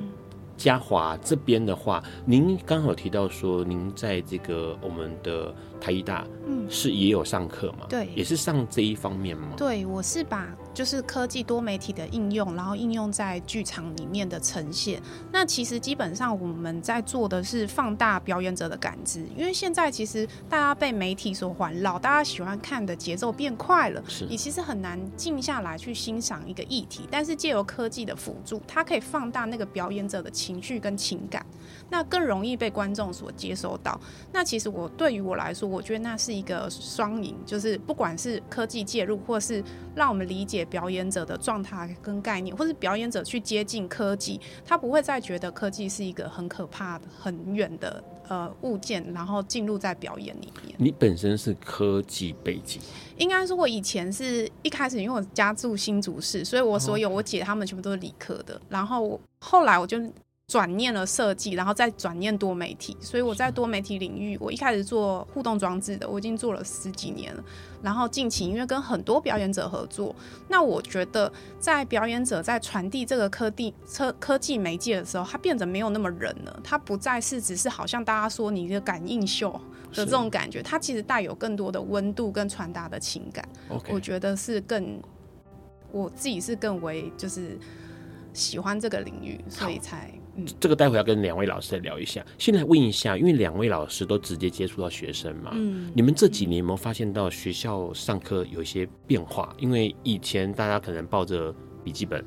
[0.57, 7.87] 嘉华这边的话，您刚好提到说，您在这个我们的台医大，嗯，是也有上课嘛？
[7.89, 9.49] 对，也是上这一方面吗？
[9.57, 10.47] 对，我是把。
[10.75, 15.01] 就是科技多媒体的应用，然后应用在剧场里面的呈现。
[15.31, 27.09] 那其实基本上我们在做的是放大表演者的感知，因为现在其实大家被媒体所环绕，大家喜欢看的节奏变快了，你其实很难静下来去欣赏一个议题。
[27.11, 31.45] 但是借由科技的辅助，它可以放大那个表演者的情绪跟情感，
[31.93, 34.01] 那更容易被观众所接收到。
[34.33, 39.63] 那其实我对于我来说，我觉得那是一个双赢，就是不管是科技介入，或是
[39.95, 40.67] 让我们理解。
[40.73, 50.75] 表演者的状态跟概念，或是表演者去接近科技，他不会再觉得科技是一个很可怕的、很远的呃物件，然后进入在表演里面。
[50.79, 52.81] 你本身是科技背景，
[53.19, 60.01] 应该说我以前是一开始，因为我家住新竹市，所以我所有我姐他们全部都是理科的，然后后来我就。
[60.53, 67.43] 转念了设计，然后再转念多媒体，所以我在多媒体领域，我一开始做互动装置的，我已经做了十几年了。
[67.81, 70.15] 然后近期因为跟很多表演者合作，
[70.49, 79.51] 那我觉得在表演者在传递这个科技科科技媒介的时候，它变得没有那么人了，它不再是只是好像大家说你的感应秀
[79.95, 83.49] 的这种感觉，它其实带有更多的温度跟传达的情感。
[83.89, 85.01] 我觉得是更，
[85.91, 87.59] 我自己是更为就是
[88.35, 90.13] 喜欢这个领域，所以才。
[90.37, 92.25] 嗯、这个待会要跟两位老师再聊一下。
[92.39, 99.55] 先来问一下，因为两位老师都直接接触到学生嘛，嗯，你们这几年有没有发现到学校上课有一些变化？
[99.59, 102.25] 因为以前大家可能抱着笔记本，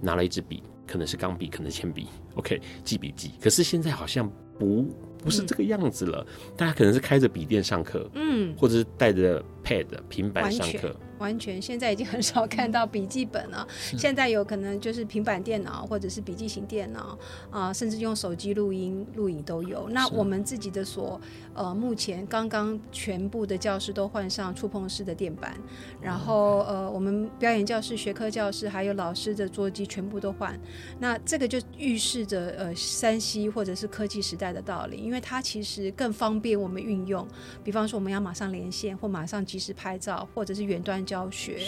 [0.00, 3.32] 拿了一支笔，可能是钢笔，可能铅笔，OK，记笔记。
[3.40, 10.94] 可是现在好像不不是这个样子了，嗯、大家可能是开着笔电上课，嗯，或者是带着 Pad 平板上课。
[11.18, 13.66] 完全，现在已经很少看到笔记本了。
[13.96, 17.18] 现在有可能就是平板电脑或者是笔记型电脑
[17.50, 19.88] 啊、呃，甚至用手机录音、录影都有。
[19.88, 21.20] 那我们自己的所，
[21.54, 25.56] 呃，目前刚刚全部的教室都换上触碰式的电板，
[26.00, 30.58] 然后呃，我们表演教室、学科教室还有老师的桌机全部都换。
[30.98, 37.26] 那这个就预示着呃山西或者是科技时代的道理，因为它其实更方便我们运用。
[37.62, 41.05] 比方说，我们要马上连线或马上及时拍照，或者是远端。
[41.06, 41.58] 教学，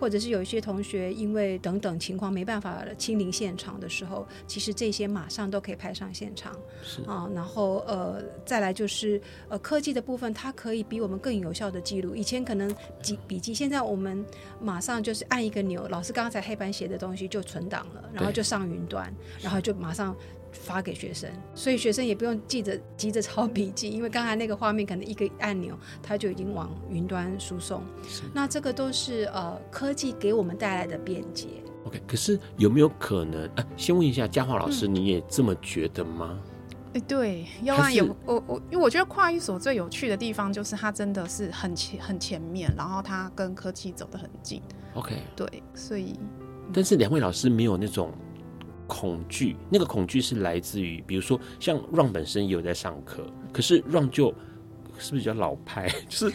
[0.00, 6.52] 或者是有一些同学因为等等情况没办法亲临现场的时候，其实这些马上都可以派上现场。
[7.06, 12.16] 啊，然后呃，再来就是呃科技的部分，它可以比我们更有效的记录。
[12.16, 14.24] 以前可能记笔记，现在我们
[14.60, 20.16] 马上就是按一个钮，老师刚才黑板写的东西就存档了，然后就上云端，然后就马上。
[20.62, 27.82] 发给学生，所以学生也不用记着急着抄笔记， 因为刚才那个画面可能一个按钮，它就已经往云端输送。
[28.32, 31.46] 那这个都是呃科技给我们带来的便捷。
[31.84, 33.46] OK，可是有没有可能？
[33.54, 36.38] 啊、先问一下嘉华老师，嗯、你也这么觉得吗？
[36.94, 44.60] 哎，对，要不然有我我，因为我觉得跨域所最有趣的地方就是它真的是很前很前面，然后它跟科技走得很近。
[44.94, 46.18] OK，对，所以，
[46.72, 48.10] 但是两位老师没有那种。
[48.86, 54.34] 恐惧，那个恐惧是来自于，比如说像 Ron 本身也有在上课，可是 Ron 就是
[54.92, 56.32] 不是比较老派， 就是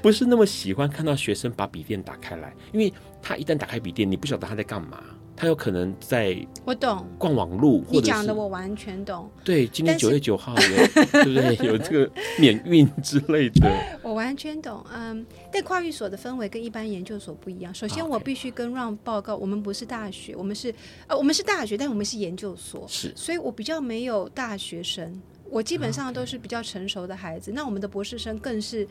[0.00, 5.02] 不是那么喜欢看到学生把笔电打开来，因为他一旦打开笔电，你不晓得他在干嘛。
[5.36, 9.28] 他有可能在我懂逛网路，你讲的我完全懂。
[9.44, 10.60] 对，今天九月九号有，
[10.94, 11.56] 对不对？
[11.66, 13.68] 有这个免运之类的，
[14.02, 14.84] 我完全懂。
[14.92, 17.74] 嗯，但跨域所的氛围跟一般研究所不一样。
[17.74, 20.72] 首先，我必须跟 Ron 报告，我们不是大学，我们是
[21.06, 27.50] 呃，我们是大学，但我们是研究所，是，所以我比较没有大学生，我基本上都是比较成熟的孩子。
[27.52, 28.86] 那我们的博士生更是。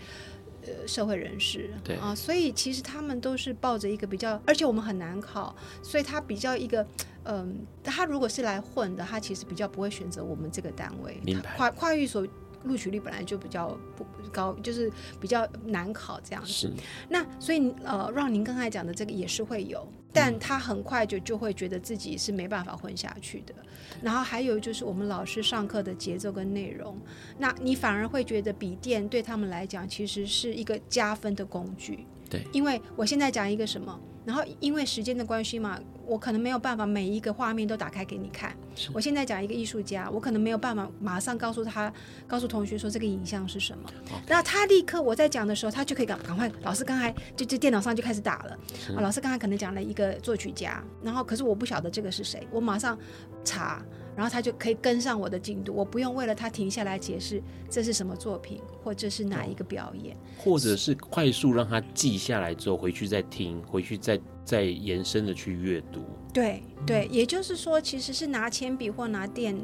[0.66, 6.86] 呃，社会人士，对啊，所以其实他们都是抱着一个比较，而且我们很难考，所以他比较一个，
[7.24, 11.20] 嗯，他如果是来混的，他其实比较不会选择我们这个单位。
[11.24, 11.56] 明白。
[11.58, 12.28] 跨跨域所
[12.64, 16.52] 录取率本来就比较不高，就是比较难考这样子。
[16.52, 16.74] 是。
[17.10, 23.54] 那所以呃，让您刚才讲的这个也是会有，但他很快就就会觉得自己是没办法混下去的。
[24.02, 26.98] 然后还有就是我们老师上课的节奏跟内容，
[27.38, 32.06] 那你反而会觉得笔电对他们来讲其实是一个加分的工具。
[32.30, 34.00] 对，因为我现在讲一个什么。
[34.26, 38.56] 然后因为时间的关系嘛，我可能没有办法每一个画面都打开给你看。
[38.94, 41.92] 我现在讲一个艺术家，我可能没有办法马上告诉他，
[42.28, 43.90] 告诉同学说这个影像是什么。
[44.28, 46.52] 那.他立刻我在讲的时候，他就可以赶赶快。
[46.62, 48.58] 老师刚才就就电脑上就开始打了。
[48.96, 52.98] 啊，老师刚才可能讲了一个作曲家，然后可是我不晓得这个是谁，我马上
[53.44, 53.82] 查。
[54.16, 66.02] 然后他就可以跟上我的进度，我不用为了他停下来解释这是什么作品，或者是哪一个表演，或者是快速让他记下来之后回去再听，回去再再延伸的去阅读。
[66.34, 69.56] 对对，也就是说，其实是拿铅笔或拿电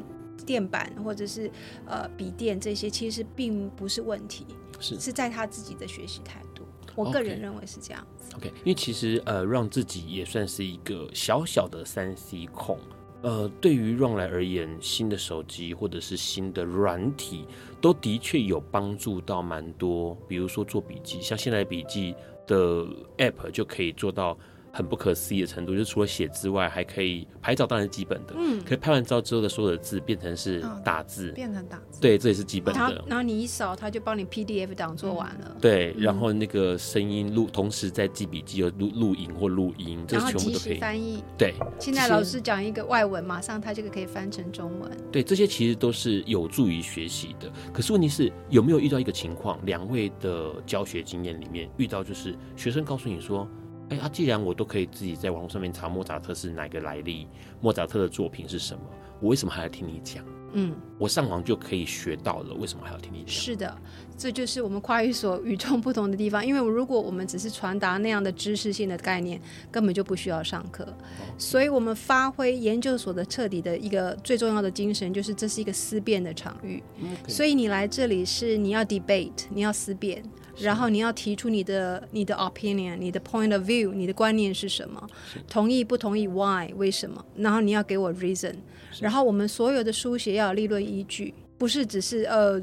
[0.46, 1.50] 电板，或者是
[1.86, 4.46] 呃笔电这些，其实并不是问题，
[4.80, 6.64] 是是在他自己的学习态度。
[6.94, 8.34] 我个人认为是这样子。
[8.34, 8.48] OK.
[8.64, 12.76] 因为其实呃，让自己也算是一个小小的三 C 控。
[13.22, 17.44] 呃，对于 Ron 来而言，新的手机或者是新的软体，
[17.80, 20.16] 都的确有帮助到蛮多。
[20.28, 22.14] 比如说做笔记，像现在笔记
[22.46, 24.38] 的 App 就可以做到
[24.72, 28.34] 很不可思议的程度，就是除了写之外，还可以拍照，当然是基本的。
[28.36, 32.00] 嗯，可以拍完照之后的所有的字变成是打字，哦、变成打字。
[32.00, 32.80] 对，这也是基本的。
[32.80, 35.50] 然后，然后你一扫，它就帮你 PDF 档做完了。
[35.54, 41.22] 嗯、对，然后那个声音录，同时在记笔记有录录影或录音，这全部都可以翻译。
[41.36, 44.90] 对，现在老师讲一个外文，马上他这个可以翻成中文。
[45.10, 47.50] 对，这些其实都是有助于学习的。
[47.72, 53.48] 可是问题是，有没有遇到一个情况，两位的教学经验里面遇到，就是学生告诉你说，
[53.90, 57.26] 哎、欸，啊，既然我都可以自己在网络上面查莫扎特是哪个来历，
[57.60, 58.82] 莫扎特的作品是什么，
[59.20, 60.24] 我为什么还要听你讲？
[60.54, 63.28] 嗯，我上网就可以学到了，为什么还要听你讲？
[63.28, 63.76] 是的，
[64.16, 66.44] 这就是我们跨域所与众不同的地方。
[66.44, 69.38] 因为如果我们只是传达那样的知识性的概念，
[69.70, 70.84] 根本就不需要上课。
[70.84, 76.82] 哦、所以，我们发挥研究所的彻底的一个最重要的精神，就是这是一个思辨的场域。
[77.26, 80.22] 所以，你来这里是你要 debate，你要思辨。
[80.60, 85.08] 然后你要提出你的你的 opinion，你的 point of view，你的观念是什么？
[85.48, 86.72] 同意不同意？Why？
[86.76, 87.24] 为什么？
[87.36, 88.54] 然后你要给我 reason。
[89.00, 92.60] 然后我们所有的书写要有理论依据，不是只是呃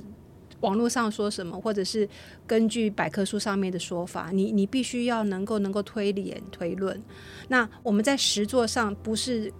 [0.60, 2.08] 网络上说什么，或者是
[2.46, 4.30] 根据百科书上面的说法。
[4.32, 7.02] 你你必须要能够能够推理推论。
[7.48, 9.52] 那我们在实作上不是。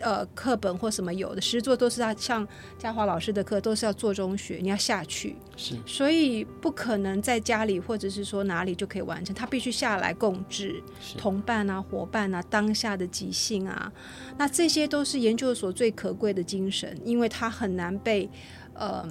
[0.00, 2.46] 呃，课本或什么有的实作都是要像
[2.78, 10.80] 嘉华老师的课，都是要做中学，你要下去，是，所以不可能在家里或者是说哪里就可以完成，他必须下来共治，
[11.16, 13.92] 同伴啊、伙伴啊、当下的即兴啊，
[14.36, 18.30] 那这些都是研究所最可贵的精神，因为它很难被，
[18.74, 19.04] 呃，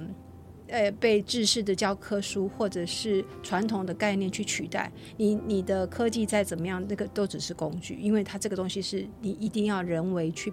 [0.68, 4.90] 呃，被制式的教科书或者是传统的概念去取代。
[5.18, 10.50] 你你的科技再怎么样，那个都只是工具，因为它这个东西是你一定要人为去。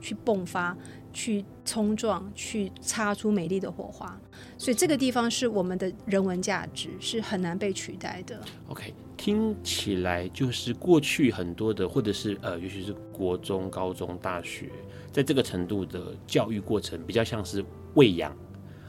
[0.00, 0.76] 去迸发，
[1.12, 4.18] 去冲撞，去擦出美丽的火花，
[4.58, 8.40] 所以这个地方是我们的人文价值，是很难被取代的。
[8.68, 14.70] OK，听起来就是过去很多的，或者是呃，尤其是国中、高中、大学，
[15.10, 18.36] 在这个程度的教育过程，比较像是喂养。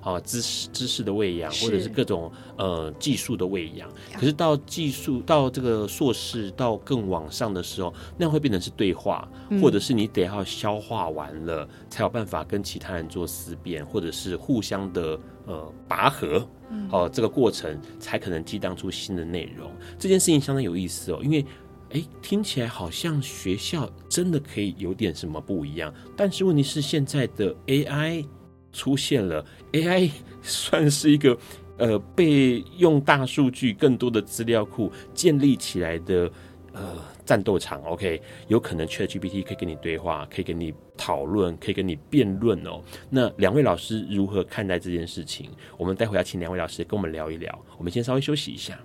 [0.02, 3.90] 啊，知识知识的喂养，或者是各种呃技术的喂养。
[4.14, 16.38] 可是到技术到这个硕士到更往上的时候，那会变成是对话，嗯、或者是你得要消化完了，才有办法跟其他人做思辨，或者是互相的呃拔河。
[16.38, 19.72] 哦、嗯呃，这个过程才可能激荡出新的内容。
[19.98, 21.46] 这件事情相当有意思哦，因为
[21.92, 28.26] 哎，听起来好像学校真的可以有点什么不一样，但是问题是现在的 AI。
[28.72, 30.12] 出现了 AI，
[30.42, 31.38] 算是一个
[31.78, 36.32] 呃被用大数据、更多的资料库建立起来的
[36.74, 36.96] 呃
[37.26, 37.82] 战斗场。
[37.84, 42.82] OK，有可能 ChatGPT 可以跟你对话，可以跟你讨论，可以跟你辩论哦。
[43.10, 45.50] 那两位老师如何看待这件事情？
[45.78, 47.66] 我们待会要请两位老师跟我们聊一聊。
[47.78, 48.80] 我们先稍微休息一下。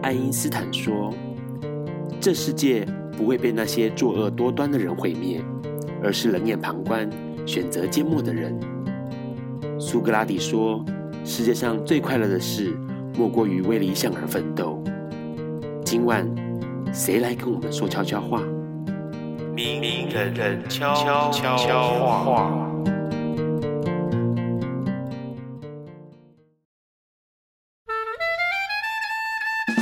[0.00, 1.12] 爱因斯坦说
[2.20, 2.86] ：“这世界。”
[3.18, 5.42] 不会被那些作恶多端的人毁灭，
[6.00, 7.10] 而是冷眼旁观、
[7.44, 8.56] 选择缄默的人。
[9.80, 10.84] 苏格拉底说
[11.26, 12.78] ：“世界上最快乐的事，
[13.16, 14.80] 莫过于为理想而奋斗。”
[15.84, 16.24] 今晚，
[16.94, 18.40] 谁来跟我们说悄悄话？
[19.52, 20.94] 明人人悄
[21.32, 21.82] 悄
[22.14, 22.70] 话。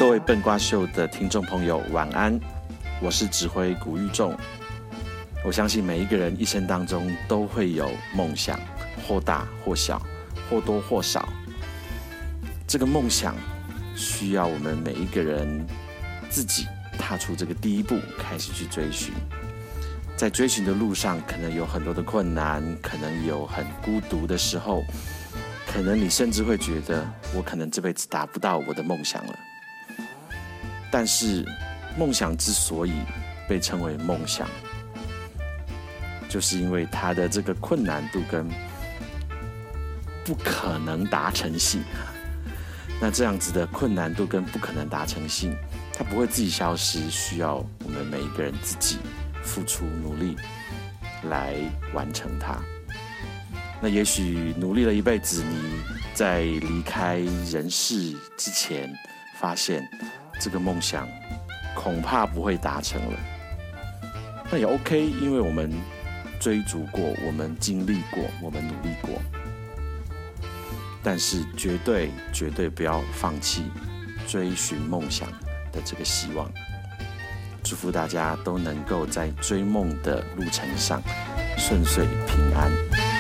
[0.01, 2.41] 各位笨瓜秀的听众朋友，晚安。
[3.03, 4.35] 我是指挥古玉仲，
[5.45, 8.59] 我相信每一个人一生当中都会有梦想，
[9.07, 10.01] 或大或小，
[10.49, 11.29] 或多或少。
[12.67, 13.37] 这个梦想
[13.95, 15.65] 需要我们每一个人
[16.31, 16.67] 自己
[16.99, 19.13] 踏出这个第一步，开始去追寻。
[20.17, 24.83] 在追寻的路上，可能有很多的困难，可能有很孤独的时候，
[25.67, 29.39] 可能你甚至会觉得，我可能这辈子达不到我的梦想了。
[30.91, 31.45] 但是，
[31.97, 32.93] 梦想之所以
[33.49, 34.49] 被称为梦想，
[36.29, 38.47] 就是因为它的这个困难度跟
[40.25, 41.83] 不可能达成性。
[43.01, 45.55] 那这样子的困难度跟不可能达成性，
[45.93, 48.99] 它不会自己消失，需要我们每一个人自己
[49.43, 50.37] 付出努力
[51.25, 51.55] 来
[51.93, 52.59] 完成它。
[53.83, 55.83] 那也许努力了一辈子，你
[56.15, 57.19] 在离开
[57.51, 58.91] 人世之前，
[59.39, 59.87] 发现
[60.41, 61.07] 这个梦想。
[61.77, 63.19] 恐怕不会达成了，
[64.51, 65.71] 那也 OK，因为我们
[66.41, 69.11] 追逐过，我们经历过，我们努力过，
[71.03, 73.67] 但是绝对绝对不要放弃
[74.27, 75.29] 追寻梦想
[75.71, 76.51] 的这个希望。
[77.63, 81.03] 祝福大家都能够在追梦的路程上
[81.59, 83.16] 顺遂平安。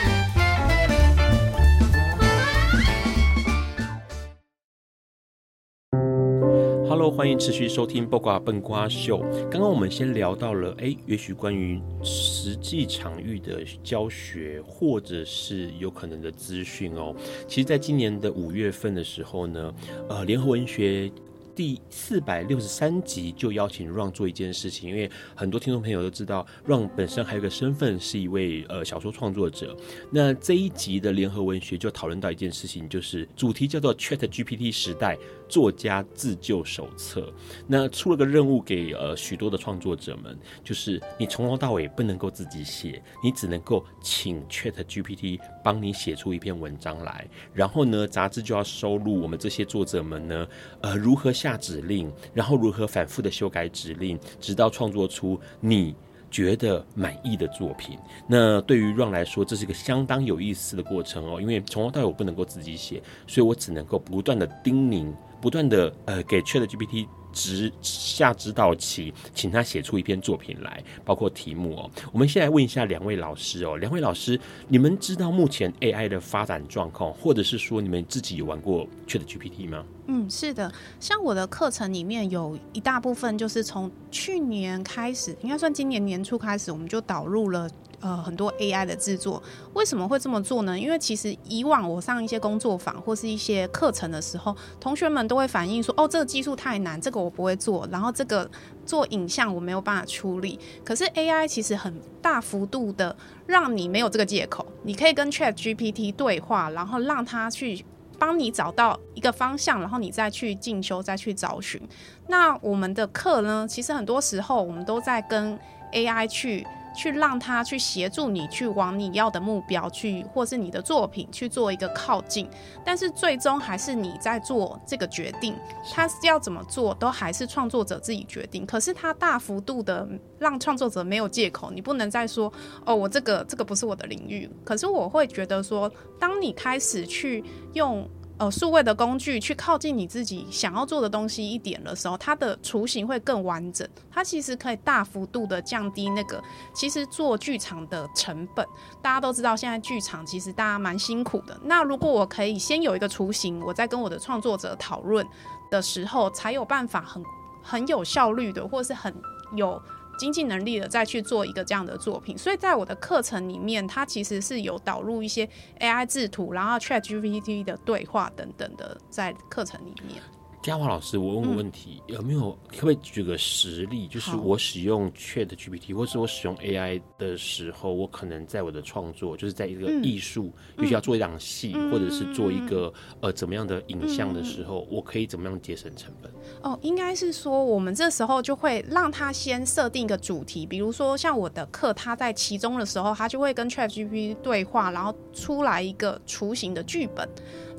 [7.11, 9.19] 欢迎持续收听《八卦笨瓜秀》。
[9.49, 17.15] 刚刚我们先聊到了，哎，也许关于实际场域的教学，或者是有可能的资讯哦。
[17.47, 19.75] 其实，在今年的五月份的时候呢，
[20.09, 21.11] 呃，联合文学。
[21.57, 29.75] 第四百六十三集就邀请 Ron 做一件事情，因为很多听众朋友都知道，Ron 本身还有个身份是一位呃小说创作者。
[30.11, 35.17] 那这一集的联合文学就讨论到一件事情，就是主题叫做 Chat GPT 时代
[35.49, 37.33] 作家自救手册。
[37.67, 47.27] 那出了个任务给呃许多的创作者们，就是你从头到尾不能够自己写，你只能够请 Chat GPT 帮你写出一篇文章来。
[47.55, 50.47] 然后呢，杂志就要收录我们这些作者们呢，
[50.83, 55.95] 呃如何下下指令，然后如何反复的修改指令，直到创作出你
[56.29, 57.97] 觉得满意的作品。
[58.29, 67.07] 那对于 Ron 来说，这是一个相当有意思的过程哦，因为从头到尾我不能够自己写，所以我只能够不断的叮咛，不断的呃给 ChatGPT。
[67.37, 71.91] 指下指导棋，请他写出一篇作品来，包括题目哦。
[72.11, 79.85] 我们先来问一下两位老师哦，两位老师，你们知道目前 AI 的发展状况，或者是说你们自己有玩过 ChatGPT 吗？
[80.07, 87.69] 嗯，是的，像我的课程里面有一大部分就是从去年开始，应该算今年年初开始，我们就导入了。
[88.07, 89.43] 呃，很多 AI 的制作，
[89.75, 90.79] 为什么会这么做呢？
[90.79, 98.49] 因为其实以往我上一些工作坊或是一些课程的时候，同学们都会反映说，哦，这个技术太难，这个我不会做，然后这个
[98.85, 100.57] 做影像我没有办法处理。
[100.85, 101.93] 可是 AI 其实很
[102.23, 107.85] 大幅度的让你没有这个借口，你可以跟 ChatGPT 对话，然后让他去
[108.21, 111.83] 帮你找到一个方向，然后你再去进修，再去找寻。
[112.29, 115.59] 那我们的课呢，其实很多时候我们都在跟
[115.93, 116.65] AI 去。
[116.97, 122.49] 去让他去协助你去往你要的目标去，或是你的作品去做一个靠近，
[122.85, 125.55] 但是最终还是你在做这个决定，
[125.93, 128.65] 他要怎么做都还是创作者自己决定。
[128.65, 132.53] 可是他大幅度的让创作者没有借口，你不能再说
[132.85, 134.51] 哦，我这个这个不是我的领域。
[134.65, 137.45] 可是我会觉得说，当你开始去
[137.75, 138.09] 用。
[138.39, 143.89] 呃，数位的工具去靠近你自己想要做的东西一点的时候，它的雏形会更完整。
[144.11, 146.43] 它其实可以大幅度的降低那个
[146.75, 148.67] 其实做剧场的成本。
[149.01, 151.59] 大家都知道，现在剧场其实大家蛮辛苦的。
[151.65, 155.27] 那如果我可以先有一个雏形，我在跟我的创作者讨论
[155.71, 157.25] 的时候，才有办法很
[157.63, 159.15] 很有效率的，或是很
[159.55, 159.81] 有。
[160.19, 165.49] 经济能力的再去做一个这样的作品，所以在我的课程里面，它其实是有导入一些
[165.81, 170.23] AI 制图，然后 ChatGPT 的对话等等的在课程里面。
[170.63, 174.09] 嘉华老师，我问个问题，嗯、有没有可不可以举个实例？
[174.09, 186.33] 就是我使用 Chat GPT，或是我使用 AI 的时候，我可能在我的创作，就是在一个艺术，必、嗯、须要做一档戏，嗯、或者是做一个呃怎么样的影像的时候，嗯、我可以怎么样节省成本？
[186.63, 197.29] 哦，应该是说，我们这时候就会让他先设定一个主题，比如说像我的课，他在其中的时候，他就会跟 Chat GPT 对话，然后出来一个雏形的剧本。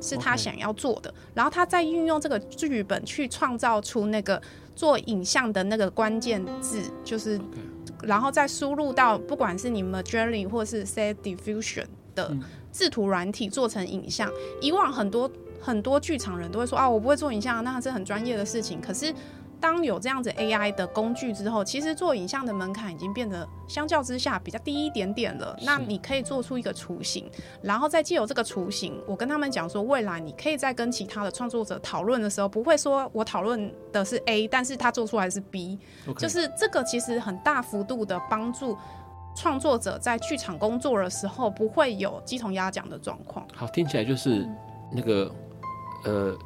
[0.00, 4.40] 是他想要做的.然后他再运用这个剧本去创造出那个
[4.74, 7.40] 做影像的那个关键字，就是.
[8.02, 12.36] 然后再输入到不管是你们 Midjourney 或是 Stable Diffusion 的
[12.72, 14.30] 制图软体做成影像。
[14.30, 15.30] 嗯、以往很多
[15.60, 18.80] 很多剧场人都会说啊，我不会做影像，那是很专业的事情。
[18.80, 19.12] 可是。
[19.60, 25.56] 当有这样子 AI 的工具之后，其实做影像的门槛已经变得相较之下比较低一点点了。
[25.62, 27.30] 那你可以做出一个雏形，
[27.60, 36.14] 然后再借由这个雏形，我跟他们讲说，未来你可以再跟其他的创作者讨论的时候，不会说我讨论的是 A，但是他做出来是 B，Okay.
[36.14, 38.76] 就是这个其实很大幅度的帮助
[39.34, 43.46] 创作者在剧场工作的时候不会有鸡同鸭讲的状况。
[43.54, 44.48] 好，听起来就是
[44.92, 45.32] 那个、
[46.04, 46.38] 嗯、呃。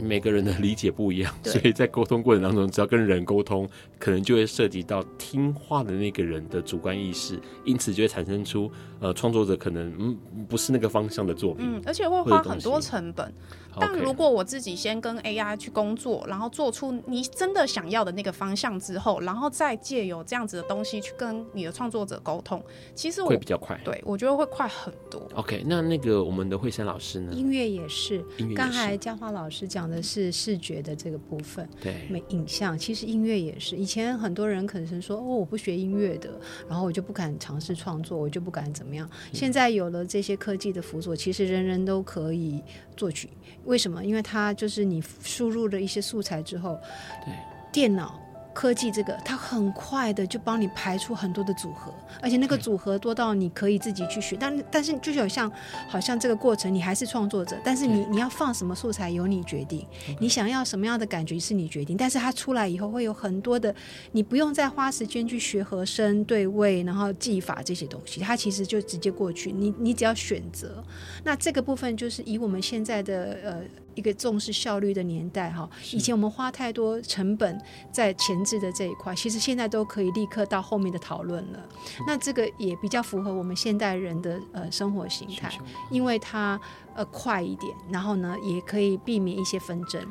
[0.00, 3.68] 每个人的理解不一样，所以在沟通过程当中，只要跟人沟通，
[3.98, 8.70] 可能就会涉及到听话的那个人的主观意识，因此就会产生出
[9.00, 10.18] 呃创作者可能嗯
[10.48, 13.32] 不是那个方向的作品，嗯，而且会花很多成本。
[13.78, 22.62] 但如果我自己先跟 AI 去工作，然后做出你真的想要的那个方向之后，然后再借由这样子的东西去跟你的创作者沟通，
[22.94, 23.78] 其实我会比较快。
[23.84, 25.20] 对，我觉得会快很多。
[25.34, 27.30] OK，那那个我们的慧珊老师呢？
[27.34, 28.24] 音乐也是，
[28.54, 33.76] 刚才嘉华老师讲的是视觉的这个部分，对，没影像，其实音乐也是。
[33.76, 36.30] 以前很多人可能是说，哦，我不学音乐的，
[36.66, 39.08] 然后我就不敢尝试创作，我就不敢怎么样。
[39.32, 42.62] 现在有了这些科技的辅佐，其实人人都可以
[42.96, 43.28] 作曲。
[43.64, 44.04] 为什么？
[44.04, 46.78] 因为它就是你输入了一些素材之后，
[47.24, 47.34] 对，
[47.72, 48.20] 电脑
[48.56, 51.92] 科技这个，它很快的就帮你排出很多的组合，
[52.22, 54.34] 而且那个组合多到你可以自己去学。
[54.40, 55.52] 但但是就是有像
[55.86, 59.86] 好像这个过程，你还是创作者，但是你你要放什么素材由你决定，
[60.18, 61.98] 你想要什么样的感觉是你决定。
[61.98, 63.74] 但是它出来以后会有很多的，
[64.12, 69.52] 你不用再花时间去学和声、对位，然后技法这些东西，它其实就直接过去。
[69.52, 70.82] 你你只要选择，
[71.22, 73.60] 那这个部分就是以我们现在的呃。
[73.96, 81.58] 一个重视效率的年代哈，以前我们花太多成本在前置的这一块，其实现在都可以立刻到后面的讨论了。
[82.06, 85.50] 那这个也比较符合我们现代人的呃生活形态，
[85.90, 86.60] 因为它
[86.94, 90.06] 呃快一点，然后呢也可以避免一些纷争。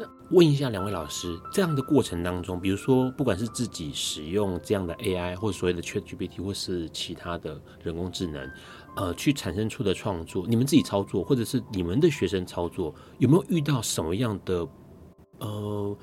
[0.00, 8.48] 那问一下两位老师，这样的过程当中，比如说不管是自己使用这样的 AI，或者所谓的 ChatGPT，或是其他的人工智能。
[8.98, 14.66] 呃，去产生出的创作，你们自己操作，或者是你们的学生操作，有没有遇到什么样的
[15.38, 15.96] 呃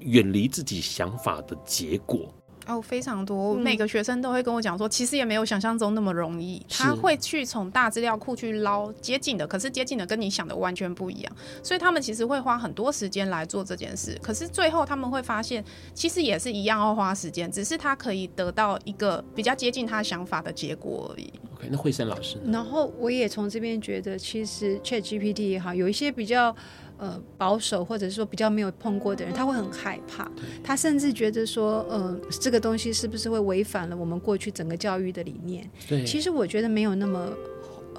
[0.00, 2.34] 远离自己想法的结果？
[2.68, 6.62] 哦，非常多，每个学生都会跟我讲说，其实也没有想象中那么容易。
[6.68, 14.18] 他会去从大资料库去捞接近的，可是接近的跟你想的完全不一样，所以他们其实会花很多时间来做这件事。
[14.22, 15.64] 可是最后他们会发现，
[15.94, 21.32] 其实也是一样要花时间，只是他可以得到一个比较接近他想法的结果而已。
[21.54, 22.36] OK，那慧生老师？
[22.44, 26.54] 然后我也从这边觉得，其实 ChatGPT 也好，有一些比较
[26.98, 30.30] 呃保守，或者是说比较没有碰过的人，他会很害怕，
[30.62, 35.68] 他甚至觉得说，呃，这个东西是不是会违反了我们过去整个教育的理念？
[35.88, 37.32] 对，其实我觉得没有那么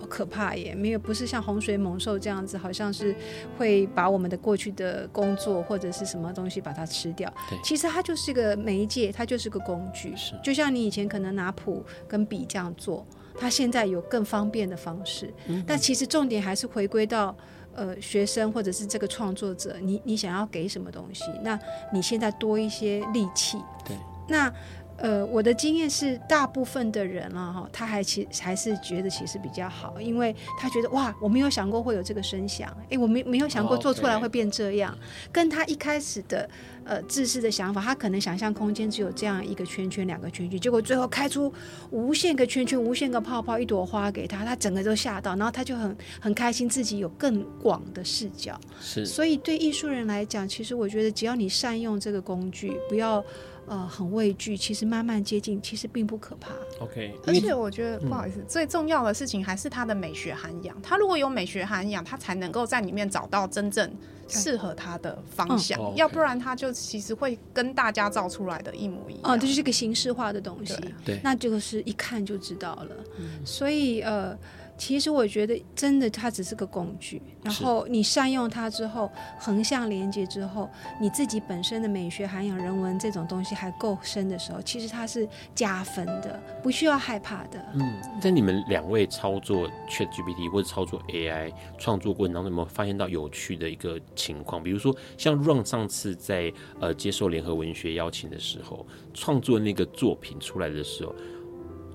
[0.08, 3.16] 可怕耶，没有，不是像洪水猛兽这样子，好像是
[3.58, 7.32] 会把我们的过去的工作或者是什么东西把它吃掉。
[7.50, 13.06] 对，其实它就是一个媒介，它就是个工具，是，就像你以前可能拿谱跟笔这样做。
[13.42, 17.34] 他现在有更方便的方式，嗯、但其实重点还是回归到，
[17.80, 21.24] 呃，学生或者是这个创作者，你你想要给什么东西？
[21.42, 21.58] 那
[21.94, 23.96] 你现在多一些力气，对，
[24.28, 24.54] 那。
[25.02, 34.98] 呃，我的经验是，大部分的人啊，哈，他还其还是觉得其实比较好，因为他觉得哇，我没有想过会有这个声响，哎，我没没有想过做出来会变这样，
[35.32, 36.50] 跟他一开始的
[36.84, 41.54] 呃自私的想法，他可能想象空间只有这样一个圈圈、两个圈圈，结果最后开出
[41.92, 48.60] 无限个圈圈、无限个泡泡、一朵花给他，他整个都吓到，然后他就很很开心，自己有更广的视角。
[48.82, 53.24] 是，所以对艺术人来讲，其实我觉得只要你善用这个工具，不要。
[53.70, 56.52] 呃，很畏惧，其实慢慢接近，其实并不可怕。
[56.80, 60.76] OK，而且我觉得不好意思，嗯，最重要的事情还是他的美学涵养。
[60.82, 63.90] 他如果有美学涵养，他才能够在里面找到真正
[64.28, 65.80] 适合他的方向。
[65.80, 69.22] 嗯，要不然他就其实会跟大家造出来的一模一样。
[69.24, 70.76] 哦，这就是个形式化的东西。
[71.06, 72.96] 对，那这个是一看就知道了。
[73.20, 74.36] 嗯，所以呃。
[74.80, 80.70] 其实我觉得，真的它只是个工具，然后你善用它之后，横向连接之后，
[81.02, 87.64] 你自己本身的美学涵养、人文这种东西还够深的时候，其实它是加分的，不需要害怕的。
[87.74, 94.64] 嗯，在你们两位操作 ChatGPT 或者操作 AI 创作过程当中，有没有发现到有趣的一个情况？
[94.64, 101.14] 比如说，像 Ron 上次在呃接受联合文学邀请的时候，创作那个作品出来的时候，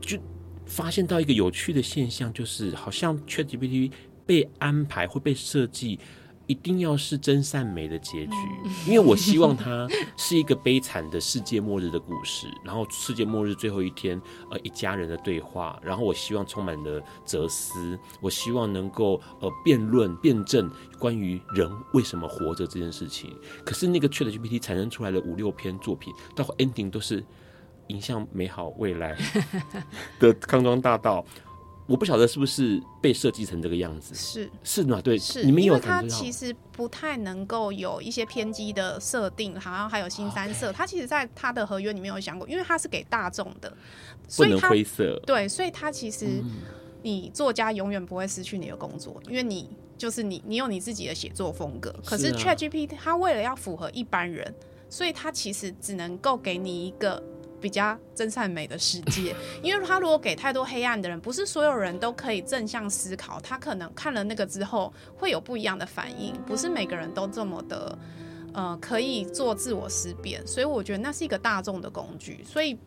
[0.03, 0.19] 就。
[0.67, 3.93] 发现到一个有趣的现象，就是好像 ChatGPT
[4.27, 6.01] 被安排会被设计，
[6.47, 8.33] 一定要是真善美的结局。
[8.87, 9.87] 因为我希望它
[10.17, 23.37] 是一个悲惨的世界末日的故事，然后世界末日最后一天，呃，一家人的对话，然后我希望充满了哲思，我希望能够呃辩论辩证关于人为什么活着这件事情。
[23.65, 27.23] 可是那个 ChatGPT 产生出来的五六篇作品，到 ending 都是。
[27.89, 29.17] 迎向美好未来
[30.19, 31.25] 的康庄大道，
[31.87, 35.01] 我不晓得是不是被设计成这个样子，是是吗？
[35.03, 35.45] 对，是。
[35.45, 40.73] 你们有它其实不太能够有一些偏激的设定，好像还有新三色。
[40.73, 43.71] 它、其实在它的合约里面有想过，因为它是给大众的，
[44.27, 45.21] 所以它不能灰色。
[45.27, 46.43] 对，所以它其实
[47.03, 49.69] 你作家永远不会失去你的工作，因为你
[49.99, 51.95] 就是你，你有你自己的写作风格。
[52.03, 54.55] 可是 ChatGPT 它为了要符合一般人，
[54.89, 57.23] 所以它其实只能够给你一个。
[57.65, 67.99] 比较真善美的世界，因为他如果给太多黑暗的人，不是所有人都可以正向思考，他可能看了那个之后会有不一样的反应，不是每个人都这么的，
[68.53, 72.79] 呃，可以做自我思辨，所以我觉得那是一个大众的工具，所以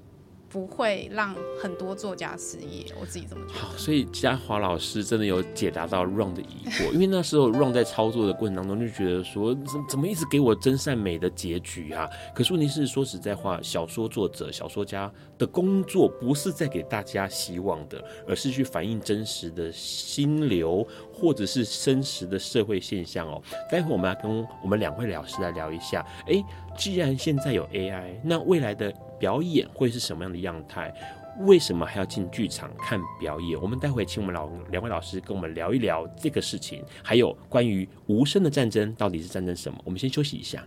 [0.50, 3.60] 不会让很多作家失业，我自己这么觉得。
[3.60, 12.10] 好，所以嘉华老师真的有解答到 Ron 的疑惑，因为那时候 Ron 在操作的过程当中就觉得说，怎怎么一直给我真善美的结局啊？
[12.34, 23.42] 可是问题是，说实在话，小说作者、小说家的工作不是在给大家希望的，而是去反映真实的心流，或者是真实的社会现象哦。
[23.70, 26.44] 待会我们要跟我们两位老师来聊一下，诶，
[26.78, 30.94] 既然现在有 AI，那未来的表演会是什么样的样态？
[31.42, 33.62] 为什么还要进剧场看表演？
[33.62, 39.80] 我们待会请我们老两位老师跟我们聊一聊这个事情，还有关于无声的战争到底是战争什么？
[39.86, 40.66] 我们先休息一下。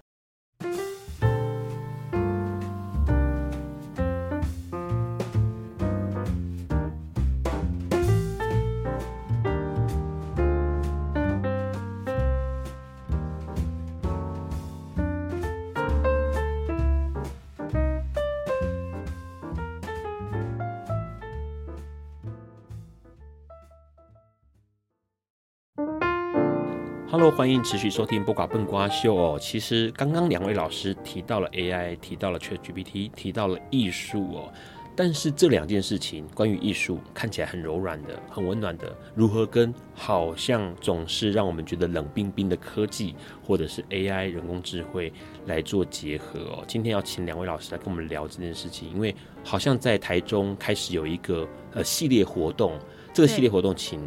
[27.13, 29.37] Hello，欢迎持续收听《不瓜笨瓜秀》哦。
[29.37, 34.53] 其实刚刚两位老师提到了 AI，提到了 ChatGPT，提到了艺术哦。
[34.95, 45.13] 但是这两件事情，关于艺术看起来很柔软的、很温暖的，如何跟好像总是让我们觉得冷冰冰的科技，或者是 AI 人工智慧
[45.47, 46.65] 来做结合哦？
[46.69, 52.79] 今天要请两位老师来跟我们聊这件事情，因为好像在台中开始有一个呃系列活动，
[53.13, 54.01] 这个系列活动请。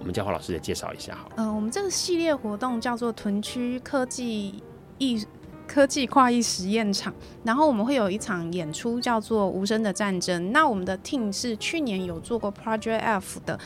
[0.00, 1.30] 我们教化老师也介绍一下好。
[1.36, 4.62] 呃，我们这个系列活动叫做屯区科技
[4.98, 5.24] 艺
[5.68, 10.42] 科技跨艺实验场，然后我们会有一场演出叫做《无声的战争》。
[10.50, 13.56] 那我们的 team 是去年有做过 Project F 的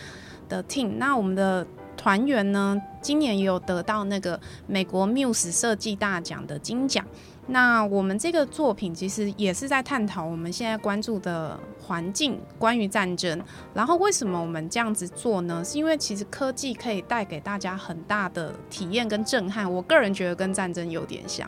[0.48, 0.96] 的 team。
[0.98, 1.66] 那我们的
[1.96, 7.06] 团员呢，今年也有得到那个美国 Muse 设计大奖的金奖。
[7.46, 13.38] 那我们这个作品其实也是在探讨我们现在关注的环境，关于战争。
[13.74, 15.62] 然后为什么我们这样子做呢？
[15.62, 19.70] 是因为其实科技可以带给大家很大的体验跟震撼。
[19.70, 21.46] 我个人觉得跟战争有点像，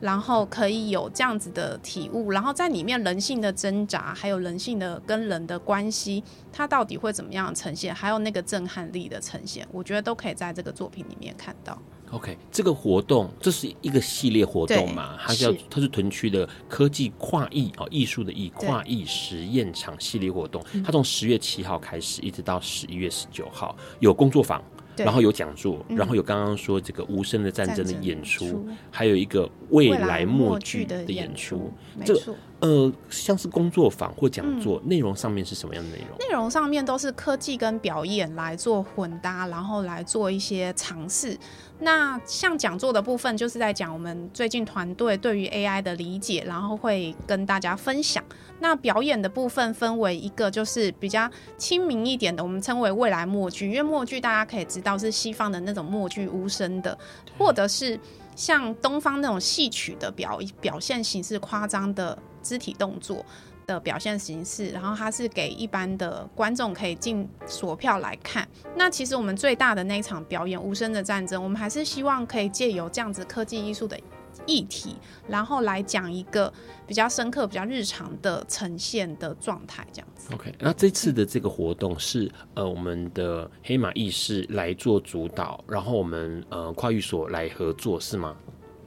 [0.00, 2.32] 然后可以有这样子的体悟。
[2.32, 7.94] 然后在里面人性的挣扎，还有人性的跟人的关系，它到底会怎么样呈现？
[7.94, 11.80] 还有那个震撼力的呈现，我觉得都可以在这个作品里面看到。
[12.12, 15.16] OK，这个活动这是一个系列活动嘛？
[15.20, 20.62] 它叫它是屯区的科技跨艺哦，艺术的艺跨艺实验场系列活动。
[20.84, 24.62] 它从十月七号开始，一直到十一月十九号有工作坊，
[24.96, 31.72] 然后有讲座，然后有刚刚说这个无声的战争的演出，还有一个未来默剧的演出。
[32.04, 36.16] 这个呃，像是工作坊或讲座，内容上面是什么样的内容？
[36.18, 41.36] 内容上面都是科技跟表演来做混搭，然后来做一些尝试。
[41.78, 48.24] 那像讲座的部分，就是在讲我们最近团队对于 AI 的理解，然后会跟大家分享。
[48.60, 56.96] 那表演的部分分为一个就是比较亲民一点的，我们称为未来默剧，因为默剧大家可以知道是西方的那种默剧无声的，
[57.36, 58.00] 或者是
[58.34, 63.22] 像东方那种戏曲的表表现形式，夸张的肢体动作。
[63.66, 68.46] 的表现形式，然后它是给一般的观众可以进锁票来看。
[68.76, 73.98] 那其实我们最大的那一场表演《无声的战争》，我们还是希望可以借由这样子科技艺术的
[74.46, 74.96] 议题，
[75.26, 76.52] 然后来讲一个
[76.86, 80.32] 比较深刻、比较日常的呈现的状态，这样子。
[80.32, 88.36] OK，那这次的这个活动是呃我们的黑马艺师来做主导，然后我们呃跨域所来合作，是吗？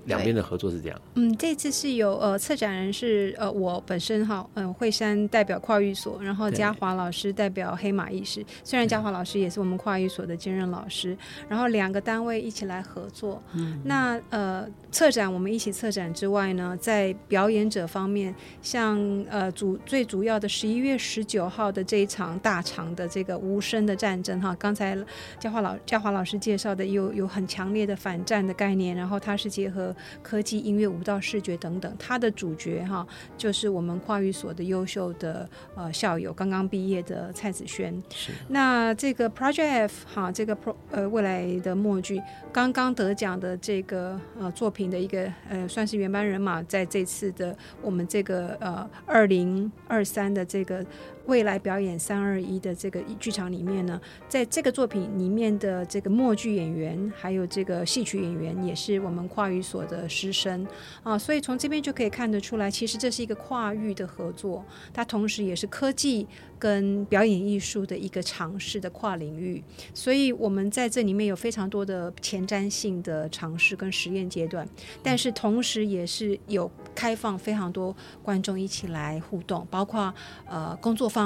[0.09, 1.01] 两边的合作是这样。
[1.15, 8.45] 嗯，这次是有呃策展人是呃我本身哈，嗯、呃、惠山代表跨域所，然后嘉华老师代表黑马意识。
[8.63, 13.41] 虽然嘉华老师也是我们跨域所的兼任老师，然后两个单位一起来合作。
[13.53, 18.97] 嗯，那呃策展我们一起策展之外呢，在表演者方面，像
[19.29, 24.97] 呃主最主要的十一月十九号的这一场大场的这个无声的战争哈，刚才
[25.39, 29.95] 嘉华老嘉华老师介绍的有有很强烈的反战的概念，然后它是结合。
[30.21, 37.91] 科技、音乐、舞蹈、视觉等等，它的主角哈，就是我们跨域所的优秀的呃校友，刚刚毕业的蔡子轩。
[38.13, 38.31] 是。
[38.49, 42.21] 那这个 Project F 哈，这个 Pro 呃未来的默剧，
[42.53, 50.85] 刚刚得奖的这个呃作品的一个呃算是原班人马，在这次的我们这个呃二零二三的这个。
[51.29, 60.65] 未来表演三二一的这个剧场里面呢，在这个作品里面的这个默剧演员，还有这个戏曲演员，也是我们跨语所的师生。
[61.03, 66.27] 啊，所以从这边就可以看得出来，其实这是一个跨域的合作，它同时也是科技
[66.57, 69.63] 跟表演艺术的一个尝试的跨领域，
[69.93, 74.67] 所以我们在这里面有非常多的前瞻性的尝试跟实验阶段，
[75.03, 80.11] 但是同时也是有开放非常多观众一起来互动，包括
[80.47, 81.18] 呃工作坊，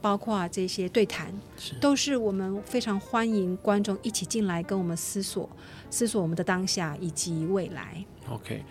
[0.00, 5.48] 包括这些对谈，是都是我们非常欢迎观众一起进来跟我们思索，
[5.88, 8.04] 思索我们的当下以及未来。
[8.28, 8.62] OK。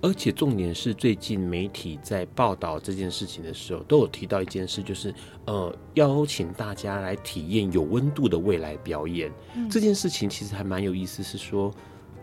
[0.00, 5.12] 而且重点是，最近媒体在报道这件事情的时候，都有提到一件事，就是
[5.44, 9.28] 呃，邀请大家来体验有温度的未来表演。
[9.56, 11.74] 嗯、这件事情其实还蛮有意思，是说。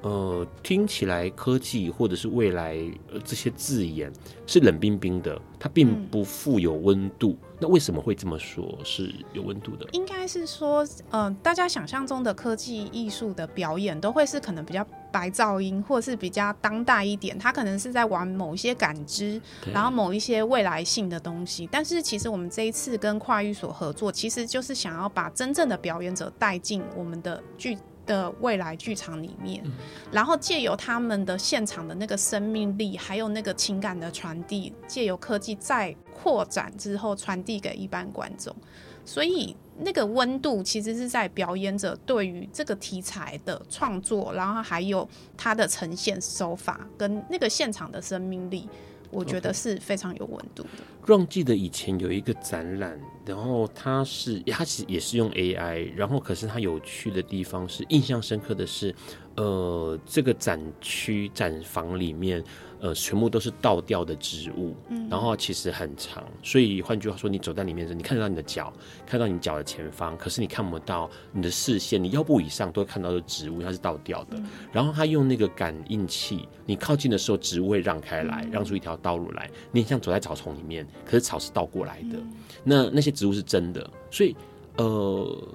[0.06, 2.78] 呃，听起来科技或者是未来，
[3.12, 4.14] 呃，这些字眼
[4.45, 7.36] 是冷冰冰的，它并不富有温度。
[7.41, 9.88] 嗯、那为什么会这么说是有温度的？
[9.93, 17.36] 应该是说，呃，大家想象中的科技艺术的表演都会是可能比较白噪音，或是比较当代一点。
[17.39, 19.41] 它可能是在玩某一些感知，
[19.74, 21.68] 然后某一些未来性的东西。
[21.72, 27.76] 但是其实我们这一次跟跨域所合作，其实就是想要把真正的表演者带进我们的剧。
[28.06, 29.64] 的未来剧场里面，
[30.12, 38.56] 然后借由他们的现场的那个生命力，还有那个情感的传递，借由科技再扩展之后传递给一般观众，
[39.06, 48.68] 所以那个温度其实是在表演者对于这个题材的创作，然后还有它的呈现手法跟那个现场的生命力。
[49.12, 50.84] 我觉得是非常有温度的。
[51.06, 58.93] 让记得以前有一个展览，然后它是它其实也是用 AI，然后可是它有趣的地方是印象深刻的是，
[59.36, 62.43] 呃，这个展区展房里面。
[62.82, 68.71] 呃，全部都是倒吊的植物，嗯，然后其实很长，所以换句话说，你走在里面的时候，你看得到你的脚，
[69.07, 74.38] 看到你脚的前方，可是你看不到你的视线，你腰部以上都会看到的植物，它是倒吊的。
[74.38, 79.49] 嗯、然后它用那个感应器，你靠近的时候，植物会让开来，嗯、让出一条道路来。
[79.71, 82.17] 你很像走在草丛里面，可是草是倒过来的。
[82.19, 82.34] 嗯、
[82.66, 84.36] 那那些植物是真的，所以
[84.76, 85.47] 呃，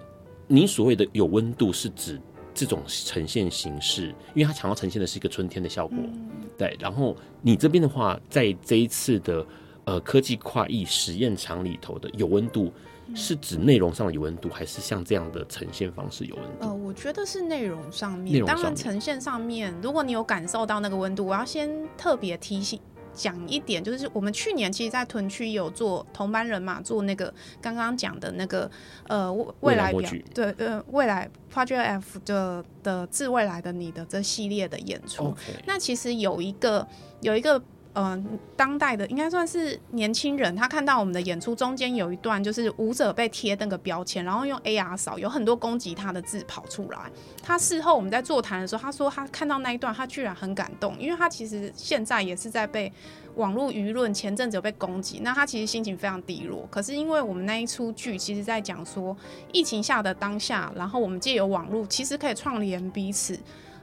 [0.47, 2.19] 你所谓的有温度是指。
[2.53, 6.77] 这种呈现形式，因为它想要呈现的是一个春天的效果，嗯、对。
[6.81, 9.47] 然后你这边的话，在这一次的
[9.85, 12.71] 呃科技跨域实验场里头的有温度，
[13.15, 16.67] 是指内容上的有温度，还是像这样的呈现方式有温度？
[16.67, 22.79] 呃，我觉得是内容上面，内容上面，当然呈现上面，如果你有感受到那个温度，我要先特别提醒。
[23.15, 28.71] 讲一点，就是我们去年其实，在屯区有做同班人嘛做那个刚刚讲的那个
[29.09, 35.35] 呃未来表对呃未来 Project F 的的致未来的你的这系列的演出.
[35.67, 36.87] 那其实有一个
[37.21, 37.63] 有一个。
[37.95, 46.99] 嗯、当代的应该算是年轻人，他看到我们的演出中间有一段，就是舞者被贴那个标签，然后用 AR 扫，有很多攻击他的字跑出来。
[47.43, 52.93] 他事后我们在座谈的时候，他说他看到那一段，他居然很感动，因为他其实现在也是在被
[53.35, 56.69] 网络舆论前阵子有被攻击，那他其实心情非常低落。
[56.71, 59.17] 可是因为我们那一出剧，其实在讲说
[59.53, 63.39] 疫情下的当下，然后我们借由网络，其实可以串联彼此。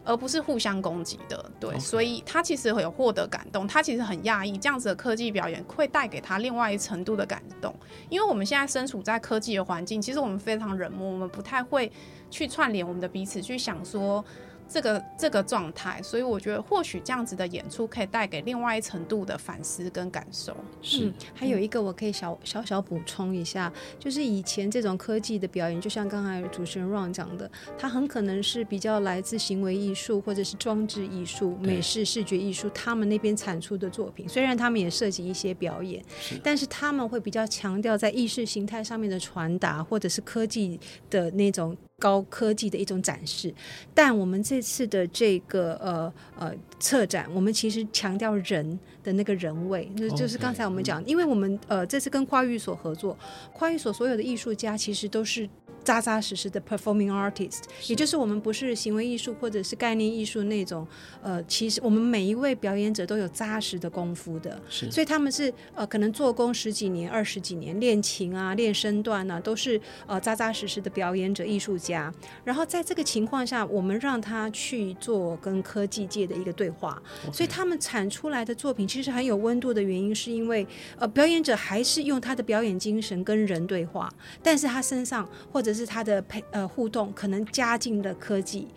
[0.08, 1.80] 而不是互相攻击的，对，Okay.
[1.82, 7.76] 所以他其实会有获得感动，他其实很讶异这样子的科技表演会带给他另外一程度的感动，
[8.10, 11.92] 因为我们现在身处在科技的环境，其实我们非常冷漠，我们不太会
[12.32, 14.24] 去串联我们的彼此，去想说。
[14.70, 20.56] 这个这个状态，所以我觉得或许这样子的演出可以带给另外一程度的反思跟感受。
[20.82, 41.76] 是，嗯、还有一个我可以小小小补充一下，就是以前这种科技的表演，就像刚才主持人 Ron 讲的，它很可能是比较来自行为艺术或者是装置艺术、美式视觉艺术，他们那边产出的作品，虽然他们也涉及一些表演，是但是他们会比较强调在意识形态上面的传达，或者是科技的那种。
[42.00, 43.54] 高科技的一种展示，
[43.94, 53.18] 但我们这次的这个呃呃策展，我们其实强调人的那个人味，就就是刚才我们讲，因为我们呃这次跟跨域所合作，
[53.54, 55.48] 跨域所所有的艺术家其实都是。
[55.84, 60.86] 扎扎实实的 performing artist，也就是我们不是行为艺术或者是概念艺术那种，
[61.22, 72.14] 呃，其实我们每一位表演者都有扎实的功夫的，是所以他们是呃可能做工十几年、二十几年，练琴啊、练身段啊，都是呃扎扎实实的表演者、艺术家。
[72.44, 77.34] 然后在这个情况下，我们让他去做跟科技界的一个对话，Okay.
[77.34, 84.12] 所以他们产出来的作品其实很有温度的原因，是因为呃表演者还是用他的表演精神跟人对话，
[84.44, 85.78] 但是他身上或者。
[85.78, 88.68] 是他的配呃互动可能加进了科技，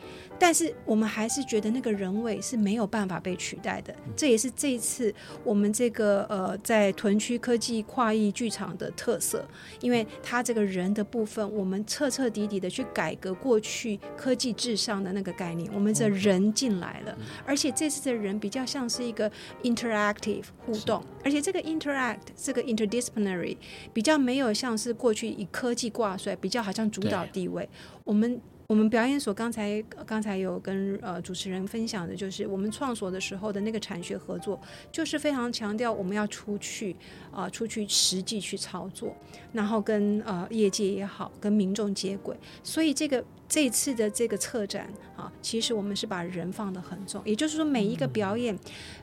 [0.41, 3.95] 但是我们还是觉得那个人味是没有办法被取代的。
[4.16, 5.14] 这也是这一次
[5.45, 9.47] 我们这个呃在屯区科技跨域剧场的特色，
[9.80, 19.30] 因为它这个人的部分，我们彻彻底底的去改革过去科技至上的那个概念，我们这人进来了，而且这次的人比较像是一个
[19.62, 23.59] interactive 互动，而且这个 interact 这个 interdisciplinary
[23.93, 27.68] 比较没有像是过去以科技挂帅，比较好像主导地位，
[28.05, 28.41] 我们。
[28.71, 34.61] 我们表演所刚才刚才有跟呃主持人分享的，就是我们创所的时候的那个产学合作，
[34.93, 36.95] 就是非常强调我们要出去
[37.33, 39.12] 啊、呃，出去实际去操作，
[39.53, 42.37] 然后跟呃业界也好，跟民众接轨。
[42.62, 48.57] 所以这个这次的这个策展啊，其实我们是把人放得很重，也就是说每一个表演，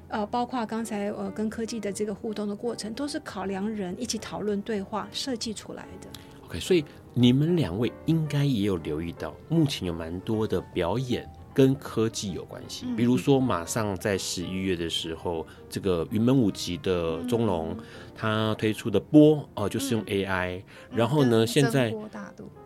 [0.07, 6.07] 呃，包括刚才呃跟科技的这个互动的过程，都是考量人一起讨论对话设计出来的。
[6.45, 6.86] OK，所以。
[7.20, 12.86] 你们两位应该也有留意到，目前有蛮多的表演跟科技有关系。
[12.95, 17.76] 比如说，马上在十一月的时候，这个云门舞集的钟龙，
[18.15, 20.61] 他推出的波哦、呃，就是用 AI。
[20.91, 21.91] 然后呢，现在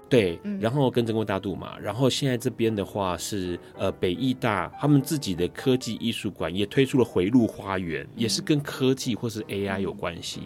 [0.10, 10.41] 对，然后跟中国大度嘛，然后现在这边的话是呃北艺大他们自己的科技艺术馆也推出了回路花园，也是跟科技或是 AI 有关系。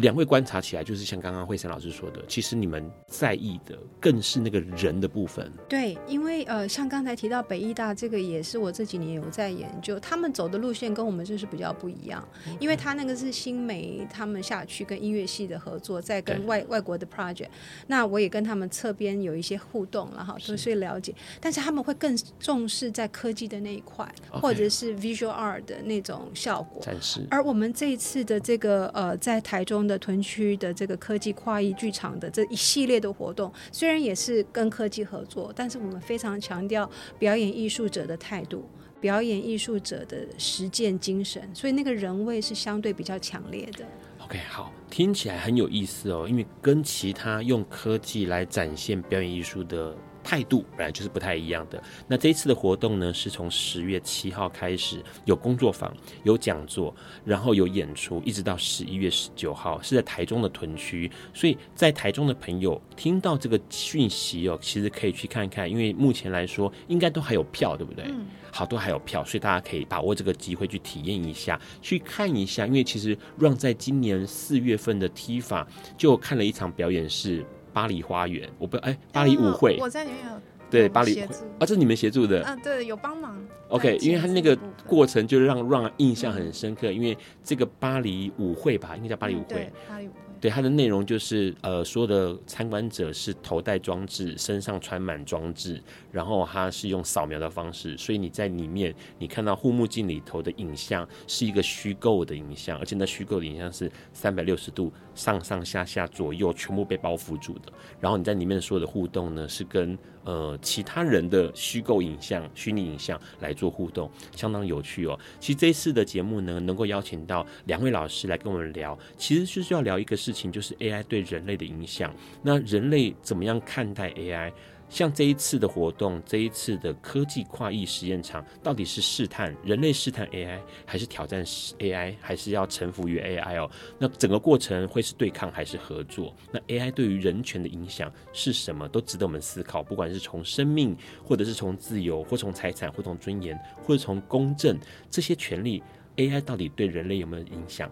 [0.00, 5.52] 两位观察起来，就是像刚刚惠珊老师说的，其实你们在意的更是那个人的部分。
[5.68, 12.26] 对，因为呃，像刚才提到北艺大这个，也是我这几年有在研究，他们走的路线跟我们就是比较不一样。
[12.58, 17.48] 因为他那个是新媒他们下去跟音乐系的合作，在跟外外国的 project，
[17.86, 21.14] 那我也跟他们侧边有一些互动，然后都是了解。
[21.40, 26.80] 但是他们会更重视在科技的那一块.或者是 visual art 的那种效果。
[26.80, 27.26] 展示。
[27.30, 29.89] 而我们这一次的这个呃，在台中。
[29.90, 36.88] 的屯区的这个科技跨域剧场的这一系列的活动，虽然也是跟科技合作，但是我们非常强调
[37.18, 38.64] 表演艺术者的态度，
[39.00, 43.84] 表演艺术者的实践精神，所以那个人味是相对比较强烈的。
[44.20, 49.96] OK，好，听起来很有意思哦，因为跟其他用科技来展现表演艺术的。
[50.30, 51.82] 态度本来就是不太一样的。
[52.06, 61.10] 那这一次的活动呢，是从十月七号开始有工作坊、有讲座，然后有演出，一直到十一月十九号是在台中的屯区。
[61.34, 68.04] 所以在台中的朋友听到这个讯息哦，其实可以去看看，因为目前来说应该都还有票，对不对？
[68.06, 68.24] 嗯。
[68.52, 72.68] 好多还有票，所以大家可以把握这个机会去体验一下，去看一下。
[72.68, 75.66] 因为其实让在今年四月份的 TIFA
[75.98, 77.44] 就看了一场表演是。
[77.72, 80.40] 巴黎花园，我不哎，巴黎舞会，我在里面有
[80.70, 81.28] 对巴黎啊，
[81.60, 83.36] 这是你们协助的，嗯，对，有帮忙。
[83.68, 84.56] OK，因为他那个
[84.86, 90.29] 过程就让让印象很深刻，因为这个巴黎舞会吧，应该叫巴黎舞会，巴黎舞会。
[90.40, 95.78] 对，它的内容就是，呃，所有的参观者是头戴装置，身上穿满装置，
[96.10, 107.70] 然后它是用扫描的方式，所以你在里面，你看到护目镜里头的影像是一个虚构的影像，而且那虚构的影像是三百六十度上上下下左右全部被包覆住的，
[108.00, 109.98] 然后你在里面所有的互动呢，是跟
[110.30, 115.18] 呃其他人的虚构影像、虚拟影像来做互动，相当有趣哦。
[115.40, 122.14] 其实这一次的节目呢，能够邀请到两位老师来跟我们聊，其实就是要聊一个事情，就是 AI 对人类的影响。
[122.42, 124.52] 那人类怎么样看待 AI？
[124.90, 133.70] 像这一次的活动，这一次的科技跨域实验场，到底是试探人类试探 AI，还是挑战 AI，还是要臣服于 AI 哦？
[133.98, 136.34] 那整个过程会是对抗还是合作？
[136.50, 138.88] 那 AI 对于人权的影响是什么？
[138.88, 139.80] 都值得我们思考。
[139.82, 144.76] 不管是从生命，或者是从自由，或从财产，或从尊严，或者从公正
[145.08, 145.80] 这些权利
[146.16, 147.88] ，AI 到底对人类有没有影响？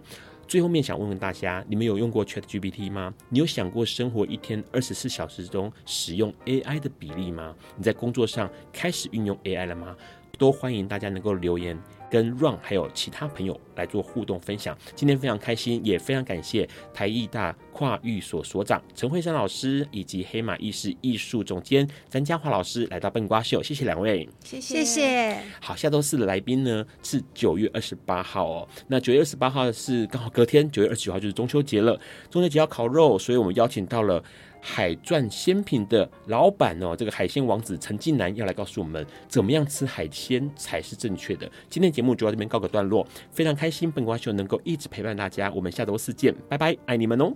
[0.48, 3.12] 最后面想问问大家，你们有用过 ChatGPT 吗？
[3.28, 7.54] 你有想过生活一天二十四小时中使用 AI 的比例吗？
[7.76, 9.94] 你在工作上开始运用 AI 了吗？
[10.38, 11.78] 都欢迎大家能够留言。
[12.10, 25.38] 跟 Ron 还有其他朋友来做互动分享，今天非常开心，也非常感谢台艺大跨域所所长陈慧珊老师以及黑马意识艺术总监詹嘉华老师来到笨瓜秀，谢谢两位，谢谢谢谢。
[25.60, 31.98] 好，下周四的来宾呢是九月二十八号哦，那九月二十八号是刚好隔天，九月二十九号就是中秋节了，
[32.30, 34.22] 中秋节要烤肉，所以我们邀请到了。
[34.60, 41.50] 海钻鲜品的老板哦，这个海鲜王子陈近南要来告诉我们，怎么样吃海鲜才是正确的。
[41.68, 47.32] 今天节目就到这边告个段落，非常开心，本瓜秀能够一直陪伴大家，我们下周四见，拜拜，爱你们哦！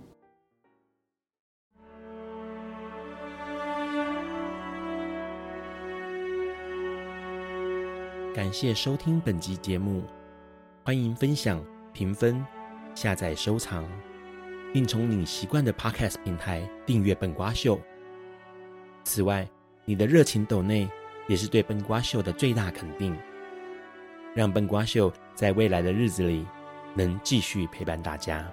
[8.35, 10.01] 感谢收听本集节目，
[10.83, 11.63] 欢迎分享、
[11.93, 12.43] 评分、
[12.95, 13.87] 下载、收藏。
[14.73, 17.77] 并从你习惯的 Podcast 平台订阅《本瓜秀》。
[19.03, 19.47] 此外，
[19.85, 20.89] 你的热情抖内
[21.27, 23.15] 也是对本瓜秀的最大肯定，
[24.33, 26.45] 让本瓜秀在未来的日子里
[26.95, 28.51] 能继续陪伴大家。